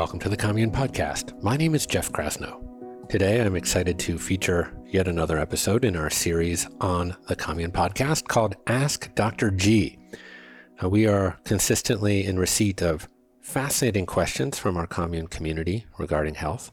Welcome 0.00 0.20
to 0.20 0.30
the 0.30 0.36
Commune 0.36 0.70
Podcast. 0.70 1.42
My 1.42 1.58
name 1.58 1.74
is 1.74 1.84
Jeff 1.84 2.10
Krasno. 2.10 2.58
Today, 3.10 3.42
I'm 3.42 3.54
excited 3.54 3.98
to 3.98 4.16
feature 4.16 4.74
yet 4.86 5.06
another 5.06 5.38
episode 5.38 5.84
in 5.84 5.94
our 5.94 6.08
series 6.08 6.66
on 6.80 7.14
the 7.28 7.36
Commune 7.36 7.70
Podcast 7.70 8.26
called 8.26 8.56
Ask 8.66 9.14
Dr. 9.14 9.50
G. 9.50 9.98
Now, 10.80 10.88
we 10.88 11.06
are 11.06 11.38
consistently 11.44 12.24
in 12.24 12.38
receipt 12.38 12.80
of 12.80 13.10
fascinating 13.42 14.06
questions 14.06 14.58
from 14.58 14.78
our 14.78 14.86
commune 14.86 15.26
community 15.26 15.84
regarding 15.98 16.36
health, 16.36 16.72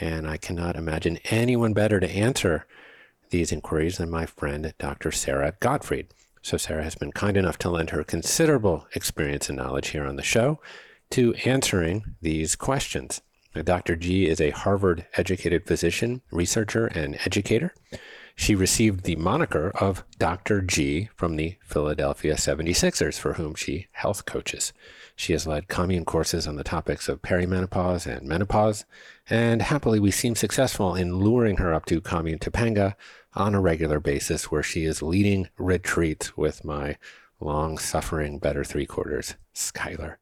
and 0.00 0.26
I 0.26 0.36
cannot 0.36 0.74
imagine 0.74 1.20
anyone 1.26 1.74
better 1.74 2.00
to 2.00 2.10
answer 2.10 2.66
these 3.30 3.52
inquiries 3.52 3.98
than 3.98 4.10
my 4.10 4.26
friend 4.26 4.74
Dr. 4.80 5.12
Sara 5.12 5.54
Gottfried. 5.60 6.08
So, 6.42 6.56
Sara 6.56 6.82
has 6.82 6.96
been 6.96 7.12
kind 7.12 7.36
enough 7.36 7.56
to 7.58 7.70
lend 7.70 7.90
her 7.90 8.02
considerable 8.02 8.88
experience 8.96 9.48
and 9.48 9.58
knowledge 9.58 9.90
here 9.90 10.04
on 10.04 10.16
the 10.16 10.24
show 10.24 10.58
to 11.10 11.34
answering 11.44 12.16
these 12.20 12.56
questions. 12.56 13.22
Dr. 13.62 13.94
G 13.94 14.26
is 14.26 14.40
a 14.40 14.50
Harvard 14.50 15.06
educated 15.14 15.66
physician, 15.66 16.22
researcher, 16.32 16.86
and 16.86 17.16
educator. 17.24 17.72
She 18.36 18.56
received 18.56 19.04
the 19.04 19.14
moniker 19.14 19.70
of 19.80 20.04
Dr. 20.18 20.60
G 20.60 21.08
from 21.14 21.36
the 21.36 21.56
Philadelphia 21.62 22.34
76ers, 22.34 23.16
for 23.16 23.34
whom 23.34 23.54
she 23.54 23.86
health 23.92 24.24
coaches. 24.24 24.72
She 25.14 25.32
has 25.32 25.46
led 25.46 25.68
commune 25.68 26.04
courses 26.04 26.48
on 26.48 26.56
the 26.56 26.64
topics 26.64 27.08
of 27.08 27.22
perimenopause 27.22 28.06
and 28.06 28.26
menopause, 28.26 28.84
and 29.30 29.62
happily 29.62 30.00
we 30.00 30.10
seem 30.10 30.34
successful 30.34 30.96
in 30.96 31.18
luring 31.18 31.58
her 31.58 31.72
up 31.72 31.86
to 31.86 32.00
commune 32.00 32.40
Topanga 32.40 32.94
on 33.34 33.54
a 33.54 33.60
regular 33.60 34.00
basis, 34.00 34.50
where 34.50 34.64
she 34.64 34.84
is 34.84 35.00
leading 35.00 35.48
retreats 35.56 36.36
with 36.36 36.64
my 36.64 36.96
long 37.38 37.78
suffering 37.78 38.40
better 38.40 38.64
three 38.64 38.86
quarters, 38.86 39.36
Skylar. 39.54 40.16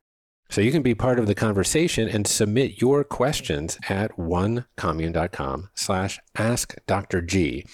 So 0.53 0.61
you 0.61 0.70
can 0.70 0.83
be 0.83 0.95
part 0.95 1.19
of 1.19 1.27
the 1.27 1.34
conversation 1.34 2.11
and 2.11 2.27
submit 2.27 2.78
your 2.78 3.05
questions 3.05 3.78
at 3.89 4.14
onecommune.com 4.19 5.70
slash 5.75 6.20
ask 6.36 6.75
Dr. 6.86 7.22
G. 7.22 7.64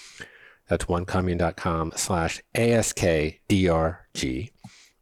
That's 0.69 0.85
onecommune.com 0.85 1.91
slash 1.97 2.41
ASKDRG. 2.55 4.51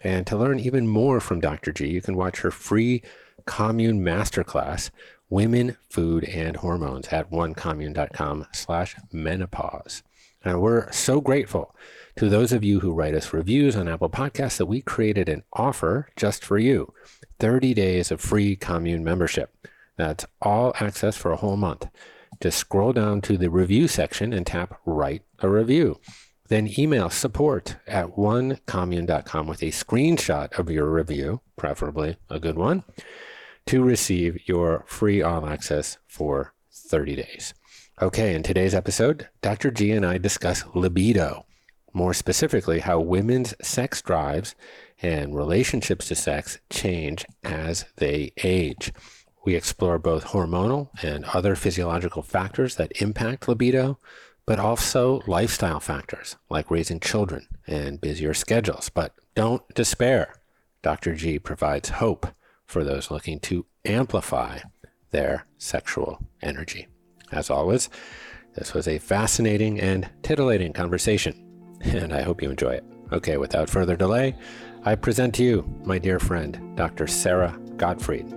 And 0.02 0.26
to 0.26 0.36
learn 0.36 0.60
even 0.60 0.88
more 0.88 1.20
from 1.20 1.40
Dr. 1.40 1.72
G, 1.72 1.86
you 1.88 2.02
can 2.02 2.18
watch 2.18 2.40
her 2.40 2.50
free 2.50 3.04
commune 3.46 4.02
masterclass, 4.04 4.90
Women, 5.30 5.78
Food, 5.88 6.24
and 6.24 6.58
Hormones 6.58 7.10
at 7.10 7.30
onecommune.com 7.30 8.48
slash 8.54 8.96
menopause. 9.12 10.02
And 10.44 10.62
we're 10.62 10.92
so 10.92 11.22
grateful 11.22 11.76
to 12.16 12.28
those 12.28 12.52
of 12.52 12.64
you 12.64 12.80
who 12.80 12.94
write 12.94 13.14
us 13.14 13.34
reviews 13.34 13.76
on 13.76 13.88
Apple 13.88 14.10
Podcasts 14.10 14.58
that 14.58 14.66
we 14.66 14.82
created 14.82 15.30
an 15.30 15.44
offer 15.54 16.10
just 16.16 16.44
for 16.44 16.58
you 16.58 16.92
30 17.40 17.74
days 17.74 18.12
of 18.12 18.22
free 18.22 18.56
commune 18.56 19.04
membership. 19.04 19.56
That's 19.98 20.26
all 20.42 20.74
access 20.80 21.18
for 21.18 21.32
a 21.32 21.38
whole 21.38 21.58
month. 21.58 21.88
Just 22.42 22.60
scroll 22.60 22.94
down 22.94 23.22
to 23.22 23.38
the 23.38 23.50
review 23.50 23.88
section 23.88 24.32
and 24.34 24.46
tap 24.46 24.80
write 24.86 25.24
a 25.40 25.50
review. 25.50 26.00
Then 26.50 26.70
email 26.80 27.10
support 27.10 27.76
at 27.88 28.16
onecommune.com 28.16 29.48
with 29.48 29.62
a 29.64 29.68
screenshot 29.68 30.58
of 30.58 30.70
your 30.70 30.90
review, 30.90 31.42
preferably 31.58 32.18
a 32.30 32.40
good 32.40 32.58
one, 32.58 32.84
to 33.66 33.84
receive 33.84 34.48
your 34.48 34.86
free 34.88 35.22
all 35.22 35.46
access 35.46 35.98
for 36.08 36.54
30 36.72 37.16
days. 37.16 37.54
Okay, 38.02 38.34
in 38.34 38.44
today's 38.44 38.76
episode, 38.76 39.28
Dr. 39.42 39.72
G 39.72 39.92
and 39.92 40.06
I 40.06 40.20
discuss 40.20 40.64
libido, 40.74 41.46
more 41.94 42.14
specifically, 42.14 42.80
how 42.80 43.00
women's 43.00 43.56
sex 43.62 44.02
drives 44.02 44.56
and 45.02 45.36
relationships 45.36 46.08
to 46.08 46.16
sex 46.16 46.60
change 46.70 47.26
as 47.44 47.86
they 47.98 48.32
age. 48.44 48.92
We 49.46 49.56
explore 49.56 50.00
both 50.00 50.26
hormonal 50.26 50.90
and 51.02 51.24
other 51.26 51.56
physiological 51.56 52.22
factors 52.22 52.76
that 52.76 53.02
impact 53.02 53.48
libido, 53.48 54.00
but 54.46 54.60
also 54.60 55.22
lifestyle 55.28 55.80
factors 55.80 56.36
like 56.50 56.72
raising 56.72 57.00
children 57.00 57.48
and 57.66 58.02
busier 58.02 58.34
schedules. 58.34 58.90
But 58.90 59.14
don't 59.36 59.64
despair. 59.74 60.34
Dr. 60.82 61.16
G 61.16 61.40
provides 61.40 61.90
hope 61.90 62.28
for 62.66 62.84
those 62.84 63.12
looking 63.12 63.40
to 63.42 63.66
amplify 63.86 64.60
their 65.12 65.46
sexual 65.58 66.20
energy. 66.42 66.88
As 67.32 67.50
always, 67.50 67.90
this 68.56 68.74
was 68.74 68.88
a 68.88 69.00
fascinating 69.00 69.80
and 69.80 70.10
titillating 70.24 70.74
conversation, 70.74 71.78
and 71.82 72.14
I 72.14 72.22
hope 72.22 72.42
you 72.42 72.50
enjoy 72.50 72.72
it. 72.72 72.84
Okay, 73.12 73.38
without 73.38 73.70
further 73.70 73.96
delay, 73.96 74.36
I 74.84 74.96
present 74.96 75.36
to 75.36 75.44
you 75.44 75.82
my 75.84 76.00
dear 76.00 76.20
friend, 76.20 76.76
Dr. 76.76 77.08
Sara 77.08 77.58
Gottfried. 77.76 78.34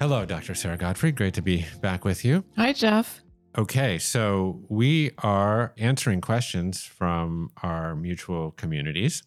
Hello, 0.00 0.24
Dr. 0.26 0.54
Sara 0.54 0.76
Gottfried. 0.76 1.16
Great 1.16 1.34
to 1.34 1.42
be 1.42 1.66
back 1.80 2.04
with 2.04 2.24
you. 2.24 2.44
Hi, 2.56 2.72
Jeff. 2.72 3.22
Okay, 3.56 3.98
so 3.98 4.60
we 4.68 5.10
are 5.18 5.74
answering 5.76 6.20
questions 6.20 6.82
from 6.82 7.50
our 7.62 7.94
mutual 7.94 8.52
communities. 8.52 9.22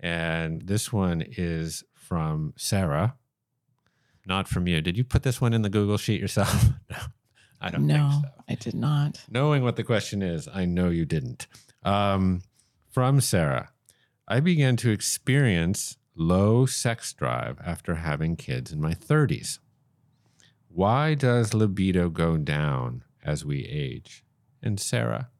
And 0.00 0.62
this 0.62 0.92
one 0.92 1.22
is 1.22 1.82
from 2.04 2.52
Sarah, 2.56 3.16
not 4.26 4.48
from 4.48 4.68
you. 4.68 4.80
Did 4.80 4.96
you 4.96 5.04
put 5.04 5.22
this 5.22 5.40
one 5.40 5.52
in 5.52 5.62
the 5.62 5.70
Google 5.70 5.96
Sheet 5.96 6.20
yourself? 6.20 6.64
no, 6.90 6.96
I 7.60 7.70
don't 7.70 7.86
no, 7.86 8.10
think 8.10 8.24
so. 8.24 8.30
I 8.48 8.54
did 8.54 8.74
not. 8.74 9.24
Knowing 9.30 9.62
what 9.62 9.76
the 9.76 9.84
question 9.84 10.22
is, 10.22 10.48
I 10.52 10.64
know 10.64 10.90
you 10.90 11.04
didn't. 11.04 11.46
Um, 11.82 12.42
from 12.90 13.20
Sarah, 13.20 13.70
I 14.28 14.40
began 14.40 14.76
to 14.76 14.90
experience 14.90 15.96
low 16.14 16.66
sex 16.66 17.12
drive 17.12 17.58
after 17.64 17.96
having 17.96 18.36
kids 18.36 18.72
in 18.72 18.80
my 18.80 18.94
30s. 18.94 19.58
Why 20.68 21.14
does 21.14 21.54
libido 21.54 22.08
go 22.08 22.36
down 22.36 23.04
as 23.22 23.44
we 23.44 23.64
age? 23.64 24.24
And 24.62 24.80
Sarah, 24.80 25.30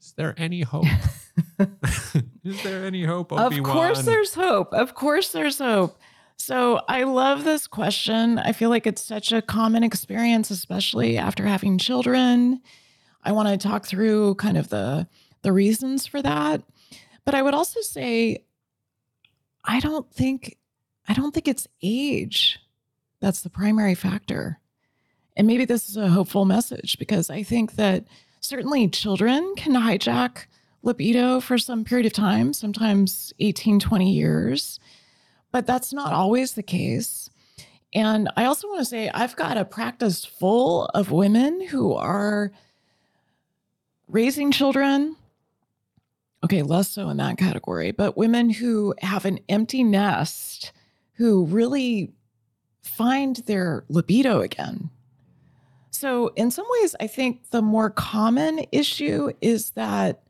is 0.00 0.12
there 0.16 0.34
any 0.36 0.62
hope? 0.62 0.86
is 2.44 2.62
there 2.62 2.84
any 2.84 3.04
hope? 3.04 3.32
Obi-Wan? 3.32 3.58
Of 3.58 3.64
course, 3.64 4.02
there's 4.02 4.34
hope. 4.34 4.72
Of 4.72 4.94
course, 4.94 5.32
there's 5.32 5.58
hope. 5.58 5.98
So 6.36 6.80
I 6.88 7.02
love 7.02 7.44
this 7.44 7.66
question. 7.66 8.38
I 8.38 8.52
feel 8.52 8.70
like 8.70 8.86
it's 8.86 9.02
such 9.02 9.30
a 9.30 9.42
common 9.42 9.82
experience, 9.82 10.50
especially 10.50 11.18
after 11.18 11.46
having 11.46 11.76
children. 11.76 12.62
I 13.22 13.32
want 13.32 13.48
to 13.48 13.68
talk 13.68 13.86
through 13.86 14.36
kind 14.36 14.56
of 14.56 14.70
the 14.70 15.06
the 15.42 15.52
reasons 15.52 16.06
for 16.06 16.22
that. 16.22 16.62
But 17.24 17.34
I 17.34 17.42
would 17.42 17.54
also 17.54 17.80
say 17.82 18.44
I 19.64 19.80
don't 19.80 20.10
think 20.12 20.56
I 21.06 21.12
don't 21.12 21.32
think 21.32 21.46
it's 21.46 21.68
age 21.82 22.58
that's 23.20 23.42
the 23.42 23.50
primary 23.50 23.94
factor. 23.94 24.58
And 25.36 25.46
maybe 25.46 25.64
this 25.64 25.88
is 25.88 25.96
a 25.96 26.08
hopeful 26.08 26.44
message 26.44 26.98
because 26.98 27.30
I 27.30 27.42
think 27.42 27.76
that 27.76 28.04
certainly 28.40 28.88
children 28.88 29.54
can 29.56 29.74
hijack 29.74 30.46
libido 30.82 31.40
for 31.40 31.58
some 31.58 31.84
period 31.84 32.06
of 32.06 32.12
time, 32.12 32.52
sometimes 32.52 33.32
18, 33.38 33.78
20 33.78 34.10
years, 34.10 34.80
but 35.52 35.66
that's 35.66 35.92
not 35.92 36.12
always 36.12 36.54
the 36.54 36.62
case. 36.62 37.30
And 37.92 38.30
I 38.36 38.44
also 38.44 38.68
want 38.68 38.80
to 38.80 38.84
say 38.84 39.10
I've 39.10 39.36
got 39.36 39.56
a 39.56 39.64
practice 39.64 40.24
full 40.24 40.86
of 40.86 41.10
women 41.10 41.66
who 41.66 41.92
are 41.94 42.52
raising 44.08 44.52
children. 44.52 45.16
Okay, 46.42 46.62
less 46.62 46.88
so 46.88 47.08
in 47.10 47.18
that 47.18 47.36
category, 47.36 47.90
but 47.90 48.16
women 48.16 48.48
who 48.48 48.94
have 49.00 49.24
an 49.26 49.40
empty 49.48 49.84
nest 49.84 50.72
who 51.14 51.44
really 51.44 52.12
find 52.82 53.36
their 53.36 53.84
libido 53.88 54.40
again. 54.40 54.88
So, 56.00 56.28
in 56.28 56.50
some 56.50 56.64
ways, 56.80 56.96
I 56.98 57.06
think 57.06 57.50
the 57.50 57.60
more 57.60 57.90
common 57.90 58.64
issue 58.72 59.32
is 59.42 59.72
that 59.72 60.22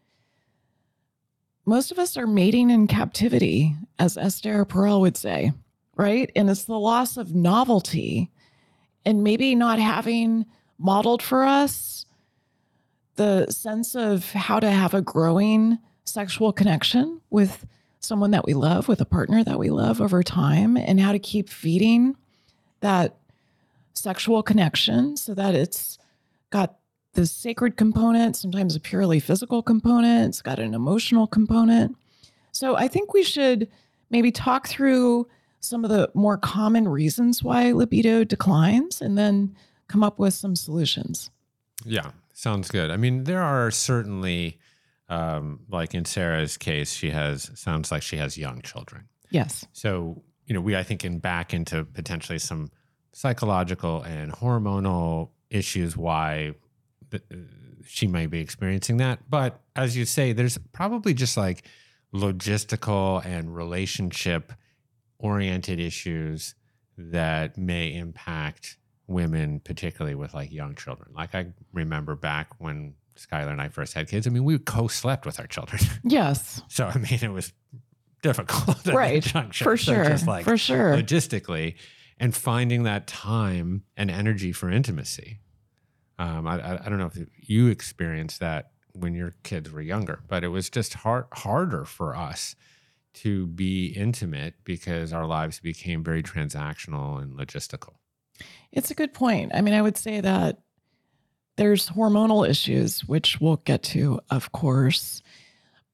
most 1.65 1.93
of 1.93 1.99
us 2.01 2.17
are 2.17 2.27
mating 2.27 2.71
in 2.71 2.89
captivity, 2.89 3.77
as 3.97 4.17
Esther 4.17 4.65
Perel 4.65 5.01
would 5.01 5.17
say, 5.17 5.53
right? 5.95 6.29
And 6.35 6.51
it's 6.51 6.65
the 6.65 6.77
loss 6.77 7.17
of 7.17 7.37
novelty 7.37 8.33
and 9.07 9.23
maybe 9.23 9.55
not 9.55 9.79
having 9.79 10.45
modeled 10.77 11.23
for 11.23 11.45
us 11.45 12.05
the 13.15 13.49
sense 13.49 13.95
of 13.95 14.29
how 14.33 14.59
to 14.59 14.73
have 14.73 14.93
a 14.93 15.01
growing 15.01 15.79
sexual 16.05 16.53
connection 16.53 17.21
with 17.31 17.65
someone 18.01 18.33
that 18.33 18.45
we 18.45 18.55
love, 18.55 18.89
with 18.89 19.01
a 19.01 19.07
partner 19.07 19.45
that 19.45 19.61
we 19.61 19.71
love 19.71 20.01
over 20.01 20.25
time, 20.25 20.77
and 20.77 20.99
how 20.99 21.13
to 21.13 21.21
keep 21.21 21.49
feeding 21.49 22.17
that 22.81 23.20
sexual 23.95 24.43
connection 24.43 25.17
so 25.17 25.35
that 25.35 25.55
it's 25.55 25.99
got 26.51 26.77
the 27.15 27.27
sacred 27.27 27.77
component, 27.77 28.37
sometimes 28.37 28.77
a 28.77 28.81
purely 28.81 29.21
physical 29.21 29.63
component, 29.63 30.29
it's 30.29 30.43
got 30.43 30.59
an 30.59 30.75
emotional 30.75 31.27
component. 31.27 31.97
So 32.53 32.77
I 32.77 32.89
think 32.89 33.13
we 33.13 33.23
should 33.23 33.69
maybe 34.11 34.31
talk 34.31 34.69
through 34.69 35.29
some 35.61 35.85
of 35.85 35.91
the 35.91 36.11
more 36.15 36.37
common 36.37 36.89
reasons 36.89 37.43
why 37.43 37.73
libido 37.73 38.25
declines 38.25 39.01
and 39.01 39.19
then 39.19 39.55
come 39.89 40.03
up 40.03 40.19
with 40.19 40.35
some 40.35 40.57
solutions. 40.57 41.31
Yeah, 41.85 42.13
sounds 42.33 42.71
good. 42.71 42.91
I 42.91 42.97
mean, 42.97 43.25
there 43.25 43.43
are 43.43 43.71
certainly, 43.71 44.59
um, 45.09 45.61
like 45.69 45.95
in 45.95 46.05
Sarah's 46.05 46.57
case, 46.57 46.93
she 46.93 47.11
has 47.11 47.51
sounds 47.55 47.91
like 47.91 48.03
she 48.03 48.17
has 48.17 48.39
young 48.39 48.63
children. 48.63 49.09
Yes. 49.31 49.67
So 49.73 50.23
you 50.47 50.55
know, 50.55 50.61
we 50.61 50.77
I 50.77 50.83
think 50.83 51.01
can 51.01 51.19
back 51.19 51.55
into 51.55 51.85
potentially 51.85 52.39
some 52.39 52.71
psychological 53.13 54.03
and 54.03 54.33
hormonal 54.33 55.31
issues 55.51 55.97
why 55.97 56.55
th- 57.11 57.23
uh, 57.33 57.37
she 57.87 58.07
may 58.07 58.27
be 58.27 58.41
experiencing 58.41 58.99
that. 58.99 59.29
But 59.29 59.61
as 59.75 59.97
you 59.97 60.05
say, 60.05 60.33
there's 60.33 60.59
probably 60.73 61.15
just 61.15 61.37
like 61.37 61.65
logistical 62.15 63.25
and 63.25 63.55
relationship 63.55 64.53
oriented 65.19 65.81
issues 65.81 66.55
that 66.97 67.57
may 67.59 67.95
impact 67.95 68.77
women, 69.07 69.61
particularly 69.61 70.15
with 70.15 70.35
like 70.35 70.53
young 70.53 70.75
children. 70.75 71.11
Like 71.15 71.35
I 71.35 71.47
remember 71.73 72.15
back 72.15 72.49
when 72.59 72.95
Skylar 73.17 73.51
and 73.51 73.61
I 73.61 73.69
first 73.69 73.95
had 73.95 74.09
kids, 74.09 74.27
I 74.27 74.31
mean, 74.31 74.45
we 74.45 74.59
co 74.59 74.87
slept 74.89 75.27
with 75.27 75.41
our 75.41 75.47
children. 75.47 75.81
Yes. 76.05 76.63
so, 76.69 76.87
I 76.87 76.97
mean, 76.99 77.19
it 77.23 77.33
was 77.33 77.53
difficult. 78.23 78.87
Right. 78.87 79.25
For 79.25 79.53
So 79.53 79.77
sure. 79.77 80.05
just 80.05 80.27
like 80.27 80.45
For 80.45 80.57
sure. 80.57 80.95
logistically 80.97 81.75
and 82.21 82.37
finding 82.37 82.85
that 82.85 83.09
time 83.09 83.83
and 83.97 84.11
energy 84.11 84.53
for 84.53 84.71
intimacy. 84.71 85.41
Um, 86.19 86.47
I, 86.47 86.61
I, 86.61 86.87
I 86.87 86.89
don't 86.89 86.99
know 86.99 87.11
if 87.13 87.19
you 87.37 87.69
experienced 87.69 88.41
that 88.41 88.73
when 88.93 89.15
your 89.15 89.35
kids 89.43 89.73
were 89.73 89.81
younger, 89.81 90.21
but 90.29 90.45
it 90.45 90.49
was 90.49 90.69
just 90.69 90.95
hard, 90.95 91.25
harder 91.33 91.85
for 91.85 92.15
us 92.15 92.55
to 93.13 93.47
be 93.47 93.87
intimate 93.87 94.55
because 94.65 95.13
our 95.13 95.27
lives 95.27 95.61
became 95.61 96.05
very 96.05 96.23
transactional 96.23 97.21
and 97.21 97.37
logistical. 97.37 97.95
It's 98.71 98.91
a 98.91 98.95
good 98.95 99.15
point. 99.15 99.53
I 99.55 99.63
mean, 99.63 99.75
I 99.75 99.83
would 99.83 99.97
say 99.97 100.21
that 100.21 100.59
there's 101.57 101.89
hormonal 101.89 102.49
issues, 102.49 103.01
which 103.07 103.41
we'll 103.41 103.57
get 103.57 103.83
to, 103.85 104.21
of 104.31 104.53
course. 104.53 105.23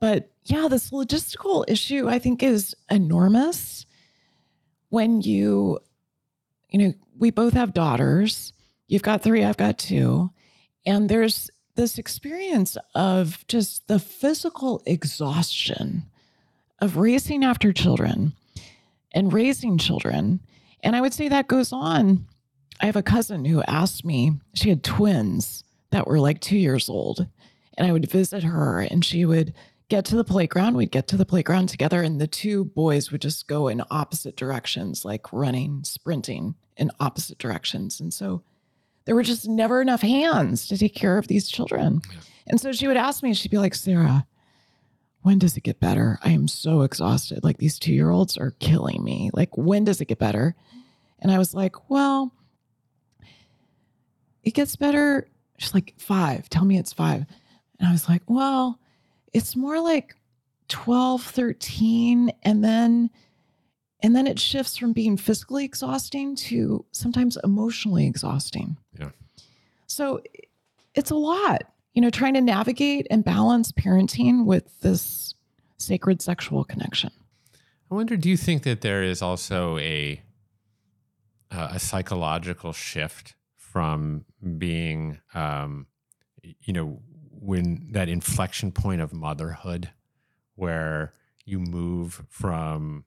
But 0.00 0.30
yeah, 0.44 0.66
this 0.68 0.90
logistical 0.90 1.64
issue, 1.68 2.08
I 2.08 2.18
think, 2.18 2.42
is 2.42 2.74
enormous. 2.90 3.86
When 4.90 5.22
you, 5.22 5.80
you 6.70 6.78
know, 6.78 6.94
we 7.18 7.30
both 7.30 7.54
have 7.54 7.74
daughters. 7.74 8.52
You've 8.88 9.02
got 9.02 9.22
three, 9.22 9.44
I've 9.44 9.56
got 9.56 9.78
two. 9.78 10.30
And 10.84 11.08
there's 11.08 11.50
this 11.74 11.98
experience 11.98 12.76
of 12.94 13.46
just 13.48 13.86
the 13.88 13.98
physical 13.98 14.82
exhaustion 14.86 16.04
of 16.80 16.96
racing 16.96 17.44
after 17.44 17.72
children 17.72 18.32
and 19.12 19.32
raising 19.32 19.78
children. 19.78 20.40
And 20.82 20.94
I 20.94 21.00
would 21.00 21.14
say 21.14 21.28
that 21.28 21.48
goes 21.48 21.72
on 21.72 22.26
I 22.80 22.86
have 22.86 22.96
a 22.96 23.02
cousin 23.02 23.44
who 23.44 23.62
asked 23.62 24.04
me, 24.04 24.32
she 24.54 24.68
had 24.68 24.84
twins 24.84 25.64
that 25.90 26.06
were 26.06 26.20
like 26.20 26.40
two 26.40 26.58
years 26.58 26.88
old. 26.88 27.26
And 27.78 27.86
I 27.86 27.92
would 27.92 28.10
visit 28.10 28.42
her 28.42 28.80
and 28.80 29.04
she 29.04 29.24
would 29.24 29.54
get 29.88 30.04
to 30.06 30.16
the 30.16 30.24
playground. 30.24 30.76
We'd 30.76 30.90
get 30.90 31.08
to 31.08 31.16
the 31.16 31.26
playground 31.26 31.68
together, 31.68 32.02
and 32.02 32.20
the 32.20 32.26
two 32.26 32.64
boys 32.64 33.10
would 33.10 33.22
just 33.22 33.46
go 33.46 33.68
in 33.68 33.82
opposite 33.90 34.36
directions, 34.36 35.04
like 35.04 35.32
running, 35.32 35.84
sprinting 35.84 36.54
in 36.76 36.90
opposite 37.00 37.38
directions. 37.38 38.00
And 38.00 38.12
so 38.12 38.42
there 39.04 39.14
were 39.14 39.22
just 39.22 39.48
never 39.48 39.80
enough 39.80 40.02
hands 40.02 40.66
to 40.68 40.76
take 40.76 40.94
care 40.94 41.16
of 41.18 41.28
these 41.28 41.48
children. 41.48 42.02
Yeah. 42.10 42.18
And 42.48 42.60
so 42.60 42.72
she 42.72 42.86
would 42.86 42.96
ask 42.96 43.22
me, 43.22 43.34
she'd 43.34 43.50
be 43.50 43.58
like, 43.58 43.74
Sarah, 43.74 44.26
when 45.22 45.38
does 45.38 45.56
it 45.56 45.62
get 45.62 45.80
better? 45.80 46.18
I 46.22 46.30
am 46.30 46.46
so 46.48 46.82
exhausted. 46.82 47.42
Like 47.42 47.58
these 47.58 47.78
two 47.78 47.92
year 47.92 48.10
olds 48.10 48.36
are 48.36 48.52
killing 48.60 49.02
me. 49.02 49.30
Like, 49.32 49.56
when 49.56 49.84
does 49.84 50.00
it 50.00 50.06
get 50.06 50.18
better? 50.18 50.54
And 51.18 51.32
I 51.32 51.38
was 51.38 51.54
like, 51.54 51.90
well, 51.90 52.32
it 54.44 54.54
gets 54.54 54.76
better. 54.76 55.28
She's 55.58 55.74
like, 55.74 55.94
five. 55.98 56.48
Tell 56.48 56.64
me 56.64 56.78
it's 56.78 56.92
five. 56.92 57.24
And 57.78 57.88
I 57.88 57.92
was 57.92 58.08
like, 58.08 58.22
well, 58.28 58.78
it's 59.32 59.56
more 59.56 59.80
like 59.80 60.14
12, 60.68 61.22
13. 61.22 62.32
And 62.42 62.64
then, 62.64 63.10
and 64.00 64.14
then 64.14 64.26
it 64.26 64.38
shifts 64.38 64.76
from 64.76 64.92
being 64.92 65.16
physically 65.16 65.64
exhausting 65.64 66.36
to 66.36 66.84
sometimes 66.92 67.38
emotionally 67.44 68.06
exhausting. 68.06 68.76
Yeah. 68.98 69.10
So 69.86 70.20
it's 70.94 71.10
a 71.10 71.16
lot, 71.16 71.62
you 71.94 72.02
know, 72.02 72.10
trying 72.10 72.34
to 72.34 72.40
navigate 72.40 73.06
and 73.10 73.24
balance 73.24 73.72
parenting 73.72 74.44
with 74.44 74.80
this 74.80 75.34
sacred 75.78 76.22
sexual 76.22 76.64
connection. 76.64 77.10
I 77.90 77.94
wonder, 77.94 78.16
do 78.16 78.28
you 78.28 78.36
think 78.36 78.64
that 78.64 78.80
there 78.80 79.02
is 79.02 79.22
also 79.22 79.78
a 79.78 80.22
uh, 81.50 81.68
a 81.72 81.78
psychological 81.78 82.72
shift 82.72 83.36
from 83.56 84.24
being, 84.58 85.20
um, 85.34 85.86
you 86.42 86.72
know, 86.72 87.00
when 87.40 87.88
that 87.92 88.08
inflection 88.08 88.72
point 88.72 89.00
of 89.00 89.12
motherhood, 89.12 89.90
where 90.54 91.12
you 91.44 91.58
move 91.58 92.22
from, 92.28 93.04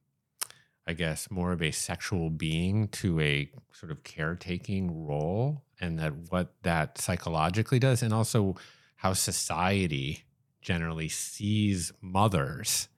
I 0.87 0.93
guess, 0.93 1.29
more 1.29 1.51
of 1.51 1.61
a 1.61 1.71
sexual 1.71 2.29
being 2.29 2.87
to 2.89 3.19
a 3.19 3.51
sort 3.73 3.91
of 3.91 4.03
caretaking 4.03 5.05
role, 5.05 5.63
and 5.79 5.99
that 5.99 6.13
what 6.29 6.53
that 6.63 6.97
psychologically 6.97 7.79
does, 7.79 8.01
and 8.01 8.13
also 8.13 8.55
how 8.95 9.13
society 9.13 10.23
generally 10.61 11.09
sees 11.09 11.91
mothers, 12.01 12.89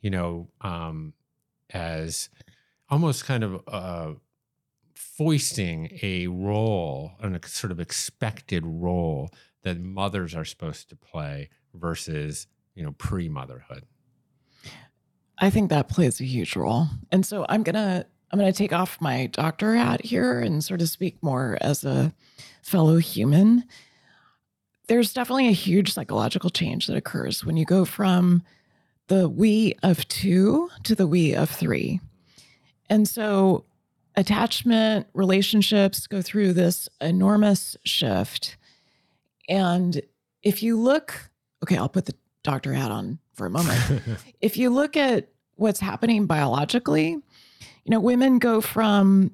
you 0.00 0.10
know, 0.10 0.48
um, 0.60 1.12
as 1.70 2.28
almost 2.88 3.24
kind 3.24 3.44
of 3.44 3.62
uh, 3.68 4.12
foisting 4.94 5.98
a 6.02 6.26
role, 6.26 7.12
an 7.20 7.34
ex- 7.34 7.52
sort 7.52 7.70
of 7.70 7.80
expected 7.80 8.64
role 8.66 9.30
that 9.62 9.80
mothers 9.80 10.34
are 10.34 10.44
supposed 10.44 10.88
to 10.90 10.96
play 10.96 11.50
versus, 11.74 12.46
you 12.74 12.82
know, 12.82 12.92
pre 12.92 13.28
motherhood. 13.28 13.84
I 15.38 15.50
think 15.50 15.70
that 15.70 15.88
plays 15.88 16.20
a 16.20 16.24
huge 16.24 16.54
role. 16.54 16.86
And 17.10 17.26
so 17.26 17.46
I'm 17.48 17.64
to 17.64 18.06
I'm 18.32 18.38
to 18.38 18.52
take 18.52 18.72
off 18.72 19.00
my 19.00 19.26
doctor 19.26 19.74
hat 19.74 20.02
here 20.02 20.40
and 20.40 20.64
sort 20.64 20.80
of 20.80 20.88
speak 20.88 21.22
more 21.22 21.58
as 21.60 21.84
a 21.84 22.14
fellow 22.62 22.96
human. 22.96 23.64
There's 24.88 25.12
definitely 25.12 25.48
a 25.48 25.52
huge 25.52 25.92
psychological 25.92 26.48
change 26.48 26.86
that 26.86 26.96
occurs 26.96 27.44
when 27.44 27.58
you 27.58 27.66
go 27.66 27.84
from 27.84 28.42
the 29.08 29.28
we 29.28 29.74
of 29.82 30.08
2 30.08 30.70
to 30.84 30.94
the 30.94 31.06
we 31.06 31.34
of 31.34 31.50
3. 31.50 32.00
And 32.88 33.06
so 33.06 33.66
attachment 34.16 35.08
relationships 35.12 36.06
go 36.06 36.22
through 36.22 36.54
this 36.54 36.88
enormous 37.02 37.76
shift. 37.84 38.56
And 39.48 40.00
if 40.42 40.62
you 40.62 40.78
look, 40.78 41.30
okay, 41.62 41.76
I'll 41.76 41.88
put 41.88 42.06
the 42.06 42.14
doctor 42.42 42.72
hat 42.72 42.90
on 42.90 43.18
for 43.34 43.46
a 43.46 43.50
moment 43.50 44.02
if 44.40 44.56
you 44.56 44.70
look 44.70 44.96
at 44.96 45.28
what's 45.56 45.80
happening 45.80 46.26
biologically, 46.26 47.10
you 47.10 47.90
know, 47.90 48.00
women 48.00 48.38
go 48.38 48.60
from 48.60 49.32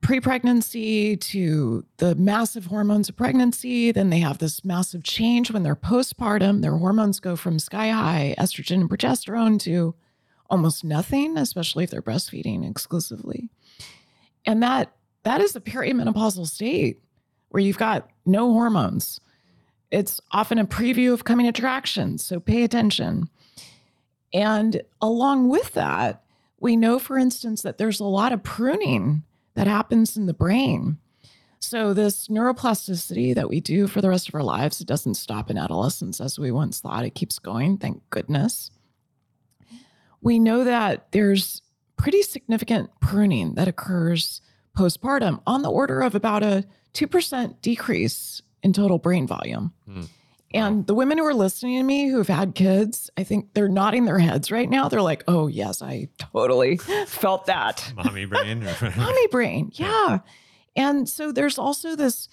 pre 0.00 0.20
pregnancy 0.20 1.16
to 1.16 1.84
the 1.98 2.14
massive 2.14 2.66
hormones 2.66 3.08
of 3.08 3.16
pregnancy. 3.16 3.92
Then 3.92 4.10
they 4.10 4.20
have 4.20 4.38
this 4.38 4.64
massive 4.64 5.02
change 5.02 5.50
when 5.50 5.62
they're 5.62 5.76
postpartum. 5.76 6.62
Their 6.62 6.76
hormones 6.76 7.20
go 7.20 7.36
from 7.36 7.58
sky 7.58 7.88
high 7.90 8.34
estrogen 8.38 8.82
and 8.82 8.90
progesterone 8.90 9.58
to 9.60 9.94
almost 10.50 10.84
nothing, 10.84 11.36
especially 11.36 11.84
if 11.84 11.90
they're 11.90 12.02
breastfeeding 12.02 12.68
exclusively. 12.68 13.50
And 14.46 14.62
that 14.62 14.92
that 15.24 15.40
is 15.40 15.52
the 15.52 15.60
perimenopausal 15.60 16.46
state 16.46 17.00
where 17.50 17.62
you've 17.62 17.78
got 17.78 18.08
no 18.26 18.52
hormones. 18.52 19.20
It's 19.90 20.20
often 20.32 20.58
a 20.58 20.66
preview 20.66 21.12
of 21.12 21.24
coming 21.24 21.46
attractions, 21.46 22.24
so 22.24 22.40
pay 22.40 22.62
attention. 22.62 23.28
And 24.32 24.82
along 25.00 25.48
with 25.48 25.72
that, 25.72 26.22
we 26.60 26.76
know, 26.76 26.98
for 26.98 27.18
instance, 27.18 27.62
that 27.62 27.78
there's 27.78 28.00
a 28.00 28.04
lot 28.04 28.32
of 28.32 28.42
pruning 28.42 29.22
that 29.54 29.66
happens 29.66 30.16
in 30.16 30.26
the 30.26 30.34
brain. 30.34 30.98
So, 31.60 31.92
this 31.92 32.28
neuroplasticity 32.28 33.34
that 33.34 33.48
we 33.48 33.60
do 33.60 33.88
for 33.88 34.00
the 34.00 34.08
rest 34.08 34.28
of 34.28 34.34
our 34.34 34.42
lives, 34.42 34.80
it 34.80 34.86
doesn't 34.86 35.14
stop 35.14 35.50
in 35.50 35.58
adolescence 35.58 36.20
as 36.20 36.38
we 36.38 36.52
once 36.52 36.80
thought. 36.80 37.04
It 37.04 37.14
keeps 37.14 37.38
going, 37.38 37.78
thank 37.78 38.02
goodness. 38.10 38.70
We 40.20 40.38
know 40.38 40.64
that 40.64 41.10
there's 41.12 41.62
pretty 41.96 42.22
significant 42.22 42.90
pruning 43.00 43.54
that 43.54 43.68
occurs 43.68 44.40
postpartum 44.78 45.40
on 45.44 45.62
the 45.62 45.70
order 45.70 46.00
of 46.00 46.14
about 46.14 46.44
a 46.44 46.64
2% 46.94 47.60
decrease 47.62 48.42
in 48.62 48.72
total 48.72 48.98
brain 48.98 49.26
volume. 49.26 49.72
Hmm. 49.86 50.02
And 50.54 50.86
the 50.86 50.94
women 50.94 51.18
who 51.18 51.26
are 51.26 51.34
listening 51.34 51.78
to 51.78 51.82
me 51.82 52.08
who've 52.08 52.28
had 52.28 52.54
kids, 52.54 53.10
I 53.18 53.24
think 53.24 53.52
they're 53.52 53.68
nodding 53.68 54.06
their 54.06 54.18
heads 54.18 54.50
right 54.50 54.70
now. 54.70 54.88
They're 54.88 55.02
like, 55.02 55.24
oh, 55.28 55.46
yes, 55.48 55.82
I 55.82 56.08
totally 56.18 56.76
felt 57.06 57.46
that. 57.46 57.92
Mommy 57.96 58.24
brain. 58.24 58.66
Mommy 58.96 59.26
brain. 59.26 59.70
Yeah. 59.74 60.20
And 60.74 61.08
so 61.08 61.32
there's 61.32 61.58
also 61.58 61.96
this 61.96 62.28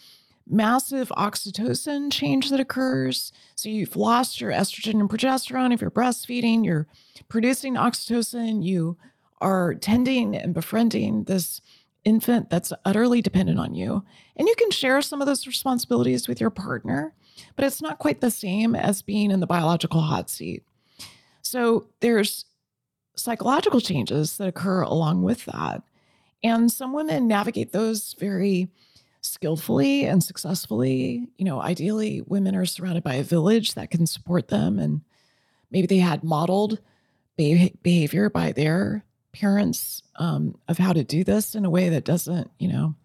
massive 0.48 1.10
oxytocin 1.18 2.12
change 2.12 2.52
that 2.52 2.60
occurs. 2.60 3.34
So 3.56 3.68
you've 3.68 3.96
lost 3.96 4.40
your 4.40 4.52
estrogen 4.52 5.00
and 5.00 5.10
progesterone. 5.10 5.74
If 5.74 5.82
you're 5.82 5.92
breastfeeding, 5.92 6.64
you're 6.64 6.88
producing 7.28 7.74
oxytocin. 7.74 8.64
You 8.64 8.98
are 9.42 9.74
tending 9.74 10.36
and 10.36 10.54
befriending 10.54 11.26
this 11.26 11.60
infant 12.06 12.50
that's 12.50 12.72
utterly 12.86 13.22
dependent 13.22 13.60
on 13.60 13.74
you. 13.74 14.04
And 14.38 14.48
you 14.48 14.56
can 14.58 14.72
share 14.72 15.02
some 15.02 15.22
of 15.22 15.28
those 15.28 15.48
responsibilities 15.48 16.28
with 16.28 16.40
your 16.40 16.52
partner, 16.52 17.14
but 17.56 17.66
it's 17.66 17.82
not 17.82 18.00
quite 18.00 18.22
the 18.22 18.32
same 18.32 18.76
as 18.76 19.02
being 19.02 19.32
in 19.32 19.40
the 19.40 19.48
biological 19.48 20.02
hot 20.02 20.30
seat. 20.30 20.64
So 21.42 21.88
there's 22.00 22.46
psychological 23.16 23.82
changes 23.82 24.38
that 24.38 24.48
occur 24.48 24.82
along 24.82 25.24
with 25.24 25.46
that. 25.46 25.84
And 26.44 26.72
some 26.72 26.94
women 26.94 27.28
navigate 27.28 27.72
those 27.72 28.16
very 28.20 28.70
skillfully 29.22 30.06
and 30.06 30.24
successfully. 30.24 31.28
You 31.38 31.46
know, 31.46 31.60
ideally, 31.62 32.22
women 32.22 32.56
are 32.56 32.66
surrounded 32.66 33.04
by 33.04 33.16
a 33.16 33.24
village 33.24 33.74
that 33.74 33.90
can 33.90 34.06
support 34.06 34.50
them, 34.50 34.78
and 34.78 35.02
maybe 35.72 35.88
they 35.88 35.98
had 35.98 36.24
modeled 36.24 36.80
behavior 37.36 38.30
by 38.30 38.52
their 38.52 39.04
parents 39.34 40.04
um, 40.18 40.58
of 40.68 40.78
how 40.78 40.94
to 40.94 41.04
do 41.04 41.24
this 41.24 41.56
in 41.56 41.66
a 41.66 41.70
way 41.70 41.90
that 41.90 42.06
doesn't, 42.06 42.50
you 42.60 42.68
know, 42.68 42.96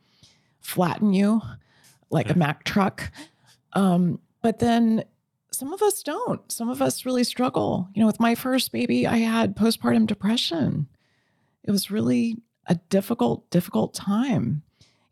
flatten 0.61 1.13
you 1.13 1.41
like 2.11 2.31
a 2.31 2.39
Mack 2.39 2.65
truck. 2.65 3.11
Um, 3.73 4.21
but 4.43 4.59
then 4.59 5.05
some 5.53 5.73
of 5.73 5.83
us 5.83 6.03
don't. 6.03 6.51
Some 6.51 6.69
of 6.69 6.81
us 6.81 7.05
really 7.05 7.25
struggle. 7.25 7.89
You 7.95 8.01
know, 8.01 8.07
with 8.07 8.21
my 8.21 8.35
first 8.35 8.73
baby, 8.73 9.07
I 9.07 9.19
had 9.19 9.57
postpartum 9.57 10.07
depression. 10.07 10.89
It 11.65 11.71
was 11.71 11.91
really 11.91 12.37
a 12.67 12.77
difficult, 12.89 13.49
difficult 13.51 13.95
time. 13.95 14.63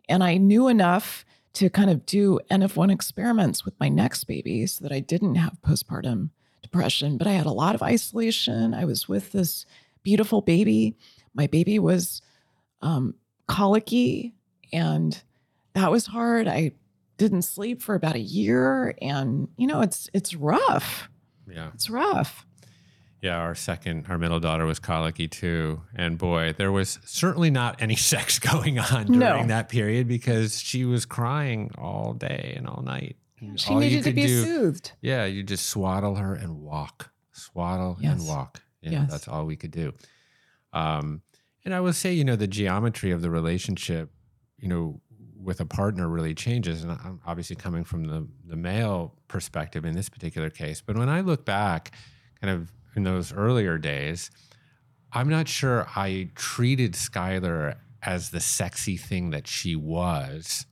And 0.08 0.24
I 0.24 0.36
knew 0.36 0.68
enough 0.68 1.24
to 1.54 1.68
kind 1.68 1.90
of 1.90 2.06
do 2.06 2.40
N 2.50 2.62
of 2.62 2.76
one 2.76 2.90
experiments 2.90 3.64
with 3.64 3.74
my 3.80 3.88
next 3.88 4.24
baby 4.24 4.66
so 4.66 4.82
that 4.82 4.92
I 4.92 5.00
didn't 5.00 5.34
have 5.34 5.58
postpartum 5.62 6.30
depression. 6.62 7.18
But 7.18 7.26
I 7.26 7.32
had 7.32 7.46
a 7.46 7.52
lot 7.52 7.74
of 7.74 7.82
isolation. 7.82 8.74
I 8.74 8.84
was 8.84 9.08
with 9.08 9.32
this 9.32 9.66
beautiful 10.02 10.40
baby. 10.40 10.96
My 11.38 11.46
baby 11.46 11.78
was 11.78 12.20
um, 12.82 13.14
colicky, 13.46 14.34
and 14.72 15.20
that 15.74 15.90
was 15.90 16.06
hard. 16.06 16.48
I 16.48 16.72
didn't 17.16 17.42
sleep 17.42 17.80
for 17.80 17.94
about 17.94 18.16
a 18.16 18.20
year, 18.20 18.94
and 19.00 19.48
you 19.56 19.66
know, 19.66 19.80
it's 19.80 20.10
it's 20.12 20.34
rough. 20.34 21.08
Yeah, 21.50 21.70
it's 21.74 21.88
rough. 21.88 22.44
Yeah, 23.22 23.38
our 23.38 23.54
second, 23.54 24.06
our 24.08 24.18
middle 24.18 24.38
daughter 24.38 24.64
was 24.64 24.78
colicky 24.78 25.26
too. 25.26 25.82
And 25.94 26.18
boy, 26.18 26.54
there 26.56 26.70
was 26.70 26.98
certainly 27.04 27.50
not 27.50 27.82
any 27.82 27.96
sex 28.12 28.38
going 28.38 28.78
on 28.78 29.06
during 29.06 29.18
no. 29.18 29.46
that 29.46 29.68
period 29.68 30.06
because 30.06 30.60
she 30.60 30.84
was 30.84 31.04
crying 31.04 31.70
all 31.78 32.14
day 32.14 32.54
and 32.56 32.68
all 32.68 32.82
night. 32.82 33.16
And 33.40 33.58
she 33.58 33.72
all 33.72 33.80
needed 33.80 34.04
to 34.04 34.12
be 34.12 34.26
do, 34.26 34.44
soothed. 34.44 34.92
Yeah, 35.00 35.24
you 35.24 35.42
just 35.42 35.66
swaddle 35.66 36.16
her 36.16 36.34
and 36.34 36.60
walk, 36.60 37.10
swaddle 37.32 37.96
yes. 38.00 38.18
and 38.18 38.28
walk. 38.28 38.62
Yeah, 38.82 38.90
yes. 38.90 39.10
that's 39.10 39.28
all 39.28 39.46
we 39.46 39.56
could 39.56 39.70
do. 39.70 39.92
Um, 40.72 41.22
and 41.68 41.74
I 41.74 41.80
will 41.80 41.92
say, 41.92 42.14
you 42.14 42.24
know, 42.24 42.34
the 42.34 42.46
geometry 42.46 43.10
of 43.10 43.20
the 43.20 43.28
relationship, 43.28 44.10
you 44.58 44.68
know, 44.68 45.02
with 45.38 45.60
a 45.60 45.66
partner 45.66 46.08
really 46.08 46.34
changes. 46.34 46.82
And 46.82 46.92
I'm 46.92 47.20
obviously 47.26 47.56
coming 47.56 47.84
from 47.84 48.04
the, 48.04 48.26
the 48.46 48.56
male 48.56 49.14
perspective 49.28 49.84
in 49.84 49.94
this 49.94 50.08
particular 50.08 50.48
case. 50.48 50.80
But 50.80 50.96
when 50.96 51.10
I 51.10 51.20
look 51.20 51.44
back, 51.44 51.92
kind 52.40 52.54
of 52.54 52.72
in 52.96 53.02
those 53.02 53.34
earlier 53.34 53.76
days, 53.76 54.30
I'm 55.12 55.28
not 55.28 55.46
sure 55.46 55.86
I 55.94 56.30
treated 56.34 56.94
Skylar 56.94 57.74
as 58.02 58.30
the 58.30 58.40
sexy 58.40 58.96
thing 58.96 59.28
that 59.32 59.46
she 59.46 59.76
was. 59.76 60.64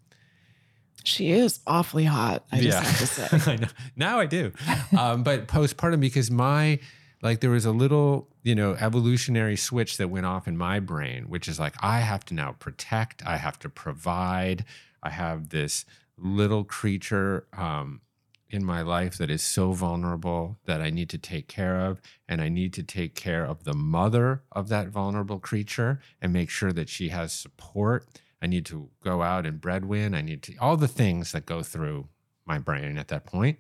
She 1.05 1.31
is 1.31 1.61
awfully 1.67 2.05
hot. 2.05 2.47
I 2.51 2.61
just 2.61 2.79
have 2.79 2.99
to 3.01 3.07
say. 3.07 3.53
I 3.53 3.57
know. 3.57 3.69
Now 3.97 4.19
I 4.19 4.25
do. 4.25 4.51
um, 4.99 5.25
but 5.25 5.47
postpartum, 5.47 6.01
because 6.01 6.31
my, 6.31 6.79
like, 7.27 7.41
there 7.41 7.51
was 7.51 7.67
a 7.67 7.73
little, 7.73 8.29
you 8.45 8.55
know, 8.55 8.75
evolutionary 8.75 9.57
switch 9.57 9.97
that 9.97 10.09
went 10.09 10.27
off 10.27 10.47
in 10.47 10.57
my 10.57 10.79
brain, 10.79 11.29
which 11.29 11.49
is 11.49 11.59
like, 11.59 11.75
I 11.81 11.99
have 12.01 12.25
to 12.27 12.35
now 12.35 12.53
protect, 12.53 13.27
I 13.27 13.37
have 13.37 13.59
to 13.61 13.69
provide. 13.69 14.65
I 15.03 15.11
have 15.11 15.49
this 15.49 15.85
little 16.17 16.65
creature 16.65 17.47
um, 17.53 18.01
in 18.49 18.65
my 18.65 18.83
life 18.83 19.19
that 19.19 19.31
is 19.31 19.43
so 19.43 19.73
vulnerable 19.73 20.57
that 20.67 20.81
I 20.81 20.91
need 20.91 21.11
to 21.11 21.19
take 21.19 21.49
care 21.49 21.81
of. 21.81 22.01
And 22.29 22.41
I 22.41 22.49
need 22.49 22.73
to 22.75 22.83
take 22.83 23.15
care 23.15 23.45
of 23.45 23.65
the 23.65 23.75
mother 23.75 24.43
of 24.53 24.69
that 24.69 24.89
vulnerable 24.89 25.41
creature 25.41 26.01
and 26.23 26.33
make 26.33 26.49
sure 26.49 26.73
that 26.73 26.89
she 26.89 27.09
has 27.09 27.33
support. 27.33 28.07
I 28.41 28.47
need 28.47 28.67
to 28.67 28.89
go 29.03 29.23
out 29.23 29.47
and 29.47 29.61
breadwin. 29.61 30.15
I 30.15 30.23
need 30.23 30.43
to, 30.45 30.57
all 30.59 30.77
the 30.77 30.89
things 30.89 31.33
that 31.33 31.45
go 31.45 31.63
through 31.63 32.07
my 32.47 32.59
brain 32.59 32.99
at 32.99 33.09
that 33.09 33.27
point. 33.27 33.59